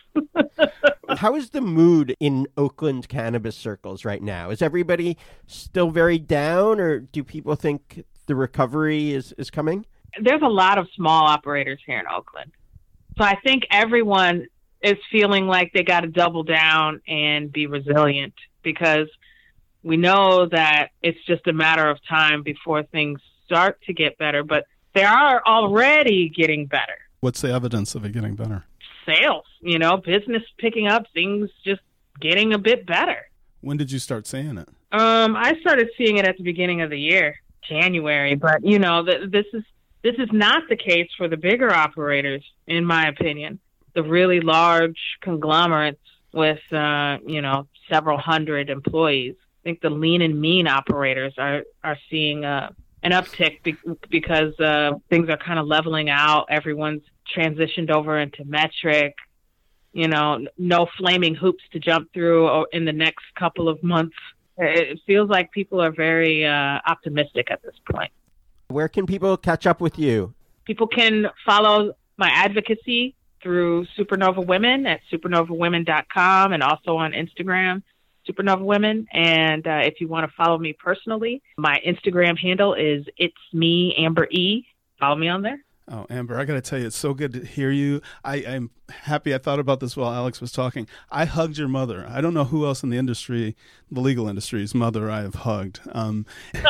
How 1.17 1.37
is 1.37 1.51
the 1.51 1.61
mood 1.61 2.17
in 2.19 2.49
Oakland 2.57 3.09
cannabis 3.09 3.57
circles 3.57 4.05
right 4.05 4.23
now? 4.23 4.51
Is 4.51 4.61
everybody 4.61 5.17
still 5.47 5.91
very 5.91 6.19
down, 6.19 6.81
or 6.81 6.99
do 6.99 7.23
people 7.23 7.55
think 7.55 8.05
the 8.27 8.35
recovery 8.35 9.13
is, 9.13 9.33
is 9.39 9.51
coming? 9.51 9.87
There's 10.21 10.43
a 10.43 10.49
lot 10.49 10.79
of 10.79 10.89
small 10.97 11.27
operators 11.27 11.81
here 11.87 12.01
in 12.01 12.07
Oakland. 12.07 12.51
So 13.17 13.25
I 13.25 13.37
think 13.45 13.65
everyone 13.71 14.47
is 14.83 14.97
feeling 15.11 15.47
like 15.47 15.73
they 15.73 15.83
got 15.83 16.01
to 16.01 16.09
double 16.09 16.43
down 16.43 17.01
and 17.07 17.53
be 17.53 17.67
resilient 17.67 18.35
because 18.63 19.09
we 19.83 19.97
know 19.97 20.47
that 20.47 20.89
it's 21.03 21.19
just 21.27 21.47
a 21.47 21.53
matter 21.53 21.89
of 21.89 21.99
time 22.09 22.43
before 22.43 22.83
things 22.83 23.21
start 23.45 23.81
to 23.83 23.93
get 23.93 24.19
better, 24.19 24.43
but 24.43 24.67
they 24.95 25.05
are 25.05 25.43
already 25.47 26.29
getting 26.29 26.67
better. 26.67 26.99
what's 27.21 27.41
the 27.41 27.53
evidence 27.53 27.95
of 27.95 28.05
it 28.05 28.13
getting 28.13 28.35
better? 28.35 28.65
Sales, 29.07 29.45
you 29.61 29.79
know, 29.79 29.97
business 29.97 30.43
picking 30.59 30.87
up, 30.87 31.05
things 31.15 31.51
just 31.65 31.81
getting 32.21 32.53
a 32.53 32.59
bit 32.59 32.87
better. 32.87 33.29
When 33.61 33.77
did 33.77 33.91
you 33.91 33.99
start 33.99 34.27
seeing 34.27 34.59
it? 34.59 34.69
Um, 34.93 35.35
I 35.37 35.55
started 35.61 35.89
seeing 35.97 36.19
it 36.19 36.27
at 36.27 36.37
the 36.37 36.43
beginning 36.45 36.83
of 36.83 36.91
the 36.91 36.99
year, 36.99 37.37
January, 37.69 38.35
but 38.35 38.65
you 38.65 38.79
know, 38.79 39.05
th- 39.05 39.31
this 39.31 39.47
is 39.53 39.65
this 40.03 40.15
is 40.19 40.29
not 40.31 40.63
the 40.69 40.77
case 40.77 41.11
for 41.17 41.27
the 41.29 41.37
bigger 41.37 41.73
operators, 41.75 42.45
in 42.67 42.85
my 42.85 43.09
opinion. 43.09 43.59
The 43.95 44.03
really 44.03 44.41
large 44.41 44.99
conglomerates 45.21 46.01
with, 46.33 46.61
uh, 46.73 47.19
you 47.27 47.43
know, 47.43 47.67
several 47.91 48.19
hundred 48.19 48.71
employees. 48.71 49.35
I 49.41 49.61
think 49.65 49.81
the 49.81 49.91
lean 49.91 50.23
and 50.23 50.41
mean 50.41 50.69
operators 50.69 51.35
are 51.37 51.65
are 51.83 51.99
seeing 52.11 52.45
uh, 52.45 52.71
an 53.03 53.13
uptick 53.13 53.63
be- 53.63 53.77
because 54.11 54.59
uh, 54.61 54.93
things 55.09 55.29
are 55.29 55.37
kind 55.37 55.59
of 55.59 55.67
leveling 55.67 56.11
out. 56.11 56.47
Everyone's 56.51 57.03
transitioned 57.37 57.91
over 57.91 58.19
into 58.19 58.45
Metrc. 58.45 59.13
You 59.93 60.09
know, 60.09 60.47
no 60.59 60.87
flaming 60.99 61.35
hoops 61.35 61.63
to 61.73 61.79
jump 61.79 62.13
through 62.13 62.67
in 62.73 62.85
the 62.85 62.93
next 62.93 63.25
couple 63.39 63.69
of 63.69 63.83
months. 63.83 64.17
It 64.59 64.99
feels 65.07 65.31
like 65.31 65.51
people 65.53 65.81
are 65.81 65.93
very 65.93 66.45
uh, 66.45 66.79
optimistic 66.87 67.51
at 67.51 67.63
this 67.63 67.75
point. 67.91 68.11
Where 68.69 68.89
can 68.89 69.07
people 69.07 69.37
catch 69.37 69.67
up 69.67 69.81
with 69.81 69.99
you? 69.99 70.35
People 70.67 70.87
can 70.89 71.29
follow 71.47 71.95
my 72.19 72.29
advocacy 72.29 73.15
through 73.43 73.87
Supernova 73.97 74.45
Women 74.45 74.87
at 74.87 75.01
supernovawomen.com 75.13 76.53
and 76.53 76.63
also 76.63 76.97
on 76.97 77.13
Instagram, 77.13 77.83
Supernova 78.29 78.65
Women. 78.65 79.07
And 79.13 79.67
uh, 79.67 79.81
if 79.85 80.01
you 80.01 80.09
want 80.09 80.29
to 80.29 80.35
follow 80.37 80.59
me 80.59 80.73
personally, 80.73 81.43
my 81.57 81.81
Instagram 81.87 82.39
handle 82.39 82.75
is 82.75 83.07
it's 83.17 83.35
me 83.53 83.95
Amber 83.99 84.29
E. 84.31 84.67
Follow 84.99 85.17
me 85.17 85.29
on 85.29 85.43
there. 85.43 85.59
Oh, 85.91 86.07
Amber, 86.11 86.39
I 86.39 86.45
got 86.45 86.55
to 86.55 86.61
tell 86.61 86.79
you, 86.79 86.87
it's 86.87 86.99
so 86.99 87.15
good 87.15 87.33
to 87.33 87.45
hear 87.45 87.71
you. 87.71 88.03
I, 88.23 88.37
I'm 88.47 88.71
happy. 88.91 89.35
I 89.35 89.39
thought 89.39 89.59
about 89.59 89.81
this 89.81 89.97
while 89.97 90.13
Alex 90.13 90.39
was 90.39 90.53
talking. 90.53 90.87
I 91.11 91.25
hugged 91.25 91.57
your 91.57 91.69
mother. 91.69 92.07
I 92.09 92.21
don't 92.21 92.35
know 92.35 92.45
who 92.45 92.67
else 92.67 92.83
in 92.83 92.91
the 92.91 92.99
industry, 92.99 93.57
the 93.91 94.01
legal 94.01 94.29
industry's 94.29 94.75
mother, 94.75 95.11
I 95.11 95.23
have 95.23 95.37
hugged. 95.37 95.81
Um, 95.93 96.27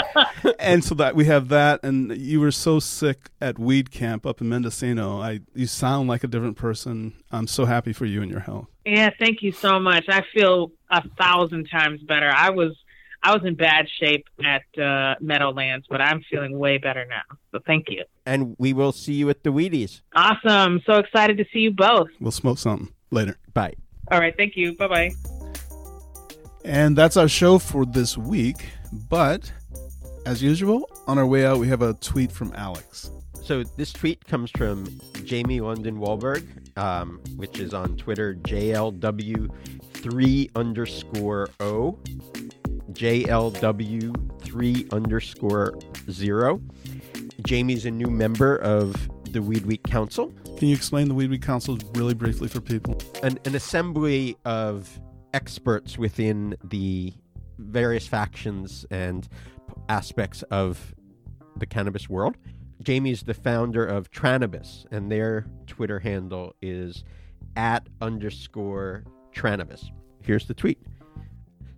and 0.60 0.84
so 0.84 0.94
that 0.94 1.16
we 1.16 1.24
have 1.24 1.48
that. 1.48 1.80
And 1.82 2.16
you 2.16 2.38
were 2.40 2.52
so 2.52 2.78
sick 2.78 3.30
at 3.40 3.58
Weed 3.58 3.90
Camp 3.90 4.24
up 4.24 4.40
in 4.40 4.48
Mendocino. 4.48 5.20
I, 5.20 5.40
you 5.52 5.66
sound 5.66 6.08
like 6.08 6.22
a 6.22 6.28
different 6.28 6.56
person. 6.56 7.14
I'm 7.32 7.48
so 7.48 7.64
happy 7.64 7.92
for 7.92 8.04
you 8.04 8.22
and 8.22 8.30
your 8.30 8.40
health. 8.40 8.68
Yeah, 8.84 9.10
thank 9.18 9.42
you 9.42 9.50
so 9.50 9.80
much. 9.80 10.04
I 10.08 10.22
feel 10.32 10.70
a 10.90 11.06
thousand 11.20 11.68
times 11.70 12.02
better. 12.02 12.30
I 12.34 12.50
was 12.50 12.76
I 13.22 13.34
was 13.34 13.44
in 13.44 13.54
bad 13.54 13.86
shape 14.00 14.26
at 14.44 14.62
uh, 14.80 15.16
Meadowlands, 15.20 15.86
but 15.90 16.00
I'm 16.00 16.22
feeling 16.30 16.56
way 16.58 16.78
better 16.78 17.04
now. 17.06 17.36
So 17.50 17.58
thank 17.66 17.86
you. 17.88 18.04
And 18.26 18.54
we 18.58 18.72
will 18.72 18.92
see 18.92 19.14
you 19.14 19.28
at 19.28 19.42
the 19.42 19.50
Weedies. 19.50 20.02
Awesome. 20.14 20.80
So 20.86 20.94
excited 20.94 21.36
to 21.38 21.44
see 21.52 21.60
you 21.60 21.72
both. 21.72 22.08
We'll 22.20 22.30
smoke 22.30 22.58
something 22.58 22.92
later. 23.10 23.36
Bye. 23.54 23.74
All 24.10 24.20
right. 24.20 24.34
Thank 24.36 24.56
you. 24.56 24.76
Bye 24.76 24.88
bye. 24.88 25.10
And 26.64 26.96
that's 26.96 27.16
our 27.16 27.28
show 27.28 27.58
for 27.58 27.84
this 27.84 28.16
week. 28.16 28.66
But 29.08 29.50
as 30.24 30.42
usual, 30.42 30.88
on 31.06 31.18
our 31.18 31.26
way 31.26 31.44
out, 31.44 31.58
we 31.58 31.68
have 31.68 31.82
a 31.82 31.94
tweet 31.94 32.30
from 32.30 32.52
Alex. 32.54 33.10
So 33.42 33.62
this 33.62 33.92
tweet 33.92 34.24
comes 34.26 34.50
from 34.50 35.00
Jamie 35.24 35.60
London 35.60 35.96
Wahlberg, 35.98 36.76
um, 36.76 37.20
which 37.36 37.58
is 37.58 37.72
on 37.72 37.96
Twitter, 37.96 38.34
JLW3 40.02 40.50
underscore 40.54 41.48
O. 41.60 41.98
JLW3 42.92 44.92
underscore 44.92 45.78
zero. 46.10 46.60
Jamie's 47.46 47.86
a 47.86 47.90
new 47.90 48.06
member 48.06 48.56
of 48.56 48.94
the 49.32 49.40
Weed 49.42 49.66
Week 49.66 49.82
Council, 49.82 50.32
Can 50.56 50.68
you 50.68 50.74
explain 50.74 51.08
the 51.08 51.14
Weed 51.14 51.28
Week 51.30 51.42
Council 51.42 51.76
really 51.94 52.14
briefly 52.14 52.48
for 52.48 52.62
people? 52.62 52.98
an, 53.22 53.38
an 53.44 53.54
assembly 53.54 54.36
of 54.44 54.98
experts 55.34 55.98
within 55.98 56.56
the 56.64 57.12
various 57.58 58.06
factions 58.06 58.86
and 58.90 59.28
aspects 59.90 60.42
of 60.44 60.94
the 61.56 61.66
cannabis 61.66 62.08
world. 62.08 62.36
Jamie's 62.82 63.24
the 63.24 63.34
founder 63.34 63.84
of 63.84 64.10
Tranibus, 64.10 64.86
and 64.90 65.12
their 65.12 65.44
Twitter 65.66 65.98
handle 65.98 66.54
is 66.62 67.04
at 67.56 67.86
underscore 68.00 69.04
Tranibus. 69.38 69.90
Here's 70.22 70.46
the 70.46 70.54
tweet. 70.54 70.78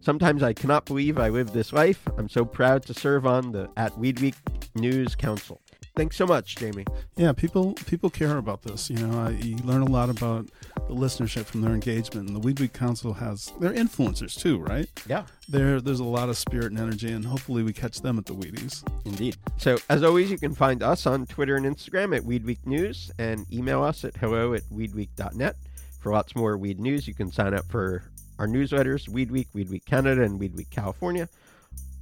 Sometimes 0.00 0.42
I 0.42 0.54
cannot 0.54 0.86
believe 0.86 1.18
I 1.18 1.28
live 1.28 1.52
this 1.52 1.74
life. 1.74 2.02
I'm 2.16 2.28
so 2.28 2.44
proud 2.44 2.86
to 2.86 2.94
serve 2.94 3.26
on 3.26 3.52
the 3.52 3.68
at 3.76 3.96
Weed 3.98 4.20
Week 4.20 4.34
News 4.74 5.14
Council. 5.14 5.60
Thanks 5.94 6.16
so 6.16 6.26
much, 6.26 6.56
Jamie. 6.56 6.86
Yeah, 7.16 7.32
people 7.32 7.74
people 7.86 8.08
care 8.08 8.38
about 8.38 8.62
this. 8.62 8.88
You 8.88 9.06
know, 9.06 9.20
I, 9.20 9.30
you 9.32 9.56
learn 9.58 9.82
a 9.82 9.90
lot 9.90 10.08
about 10.08 10.48
the 10.88 10.94
listenership 10.94 11.44
from 11.44 11.60
their 11.60 11.72
engagement, 11.72 12.28
and 12.28 12.34
the 12.34 12.40
Weed 12.40 12.58
Week 12.60 12.72
Council 12.72 13.12
has 13.12 13.52
they're 13.60 13.74
influencers 13.74 14.40
too, 14.40 14.58
right? 14.60 14.88
Yeah. 15.06 15.26
There, 15.48 15.80
there's 15.80 16.00
a 16.00 16.04
lot 16.04 16.30
of 16.30 16.38
spirit 16.38 16.66
and 16.70 16.78
energy, 16.78 17.12
and 17.12 17.24
hopefully 17.24 17.62
we 17.62 17.74
catch 17.74 18.00
them 18.00 18.16
at 18.16 18.24
the 18.24 18.34
Weedies. 18.34 18.82
Indeed. 19.04 19.36
So, 19.58 19.76
as 19.90 20.02
always, 20.02 20.30
you 20.30 20.38
can 20.38 20.54
find 20.54 20.82
us 20.82 21.06
on 21.06 21.26
Twitter 21.26 21.56
and 21.56 21.66
Instagram 21.66 22.16
at 22.16 22.24
Weed 22.24 22.46
Week 22.46 22.64
News 22.66 23.10
and 23.18 23.44
email 23.52 23.82
us 23.82 24.04
at 24.04 24.16
hello 24.16 24.54
at 24.54 24.62
weedweek.net. 24.72 25.56
For 26.00 26.12
lots 26.12 26.34
more 26.34 26.56
weed 26.56 26.80
news, 26.80 27.06
you 27.06 27.14
can 27.14 27.30
sign 27.30 27.54
up 27.54 27.66
for 27.70 28.02
our 28.38 28.46
newsletters, 28.46 29.08
Weed 29.08 29.30
Week, 29.30 29.48
Weed 29.52 29.68
Week 29.68 29.84
Canada, 29.84 30.22
and 30.22 30.40
Weed 30.40 30.56
Week 30.56 30.70
California, 30.70 31.28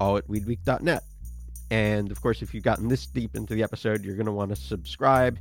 all 0.00 0.16
at 0.16 0.28
weedweek.net. 0.28 1.02
And 1.70 2.11
of 2.12 2.22
course, 2.22 2.40
if 2.40 2.54
you've 2.54 2.64
gotten 2.64 2.88
this 2.88 3.06
deep 3.06 3.34
into 3.34 3.54
the 3.54 3.62
episode, 3.62 4.04
you're 4.04 4.14
going 4.14 4.26
to 4.26 4.32
want 4.32 4.50
to 4.50 4.56
subscribe 4.56 5.38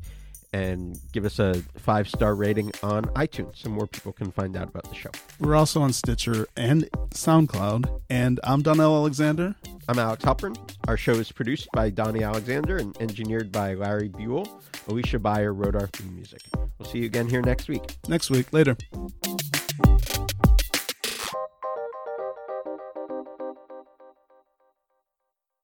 and 0.53 0.99
give 1.11 1.25
us 1.25 1.39
a 1.39 1.55
five 1.77 2.07
star 2.07 2.35
rating 2.35 2.71
on 2.83 3.05
iTunes 3.15 3.57
so 3.57 3.69
more 3.69 3.87
people 3.87 4.11
can 4.11 4.31
find 4.31 4.55
out 4.55 4.69
about 4.69 4.87
the 4.89 4.95
show. 4.95 5.09
We're 5.39 5.55
also 5.55 5.81
on 5.81 5.93
Stitcher 5.93 6.47
and 6.55 6.89
SoundCloud. 7.11 8.01
And 8.09 8.39
I'm 8.43 8.61
Donnell 8.61 8.95
Alexander. 8.95 9.55
I'm 9.89 9.99
Alex 9.99 10.23
Halpern. 10.23 10.57
Our 10.87 10.97
show 10.97 11.13
is 11.13 11.31
produced 11.31 11.69
by 11.73 11.89
Donnie 11.89 12.23
Alexander 12.23 12.77
and 12.77 12.95
engineered 13.01 13.51
by 13.51 13.73
Larry 13.73 14.09
Buell. 14.09 14.61
Alicia 14.87 15.19
Byer 15.19 15.53
wrote 15.55 15.75
our 15.75 15.87
theme 15.87 16.15
music. 16.15 16.41
We'll 16.77 16.89
see 16.89 16.99
you 16.99 17.05
again 17.05 17.27
here 17.27 17.41
next 17.41 17.67
week. 17.67 17.97
Next 18.07 18.29
week, 18.29 18.51
later. 18.53 18.75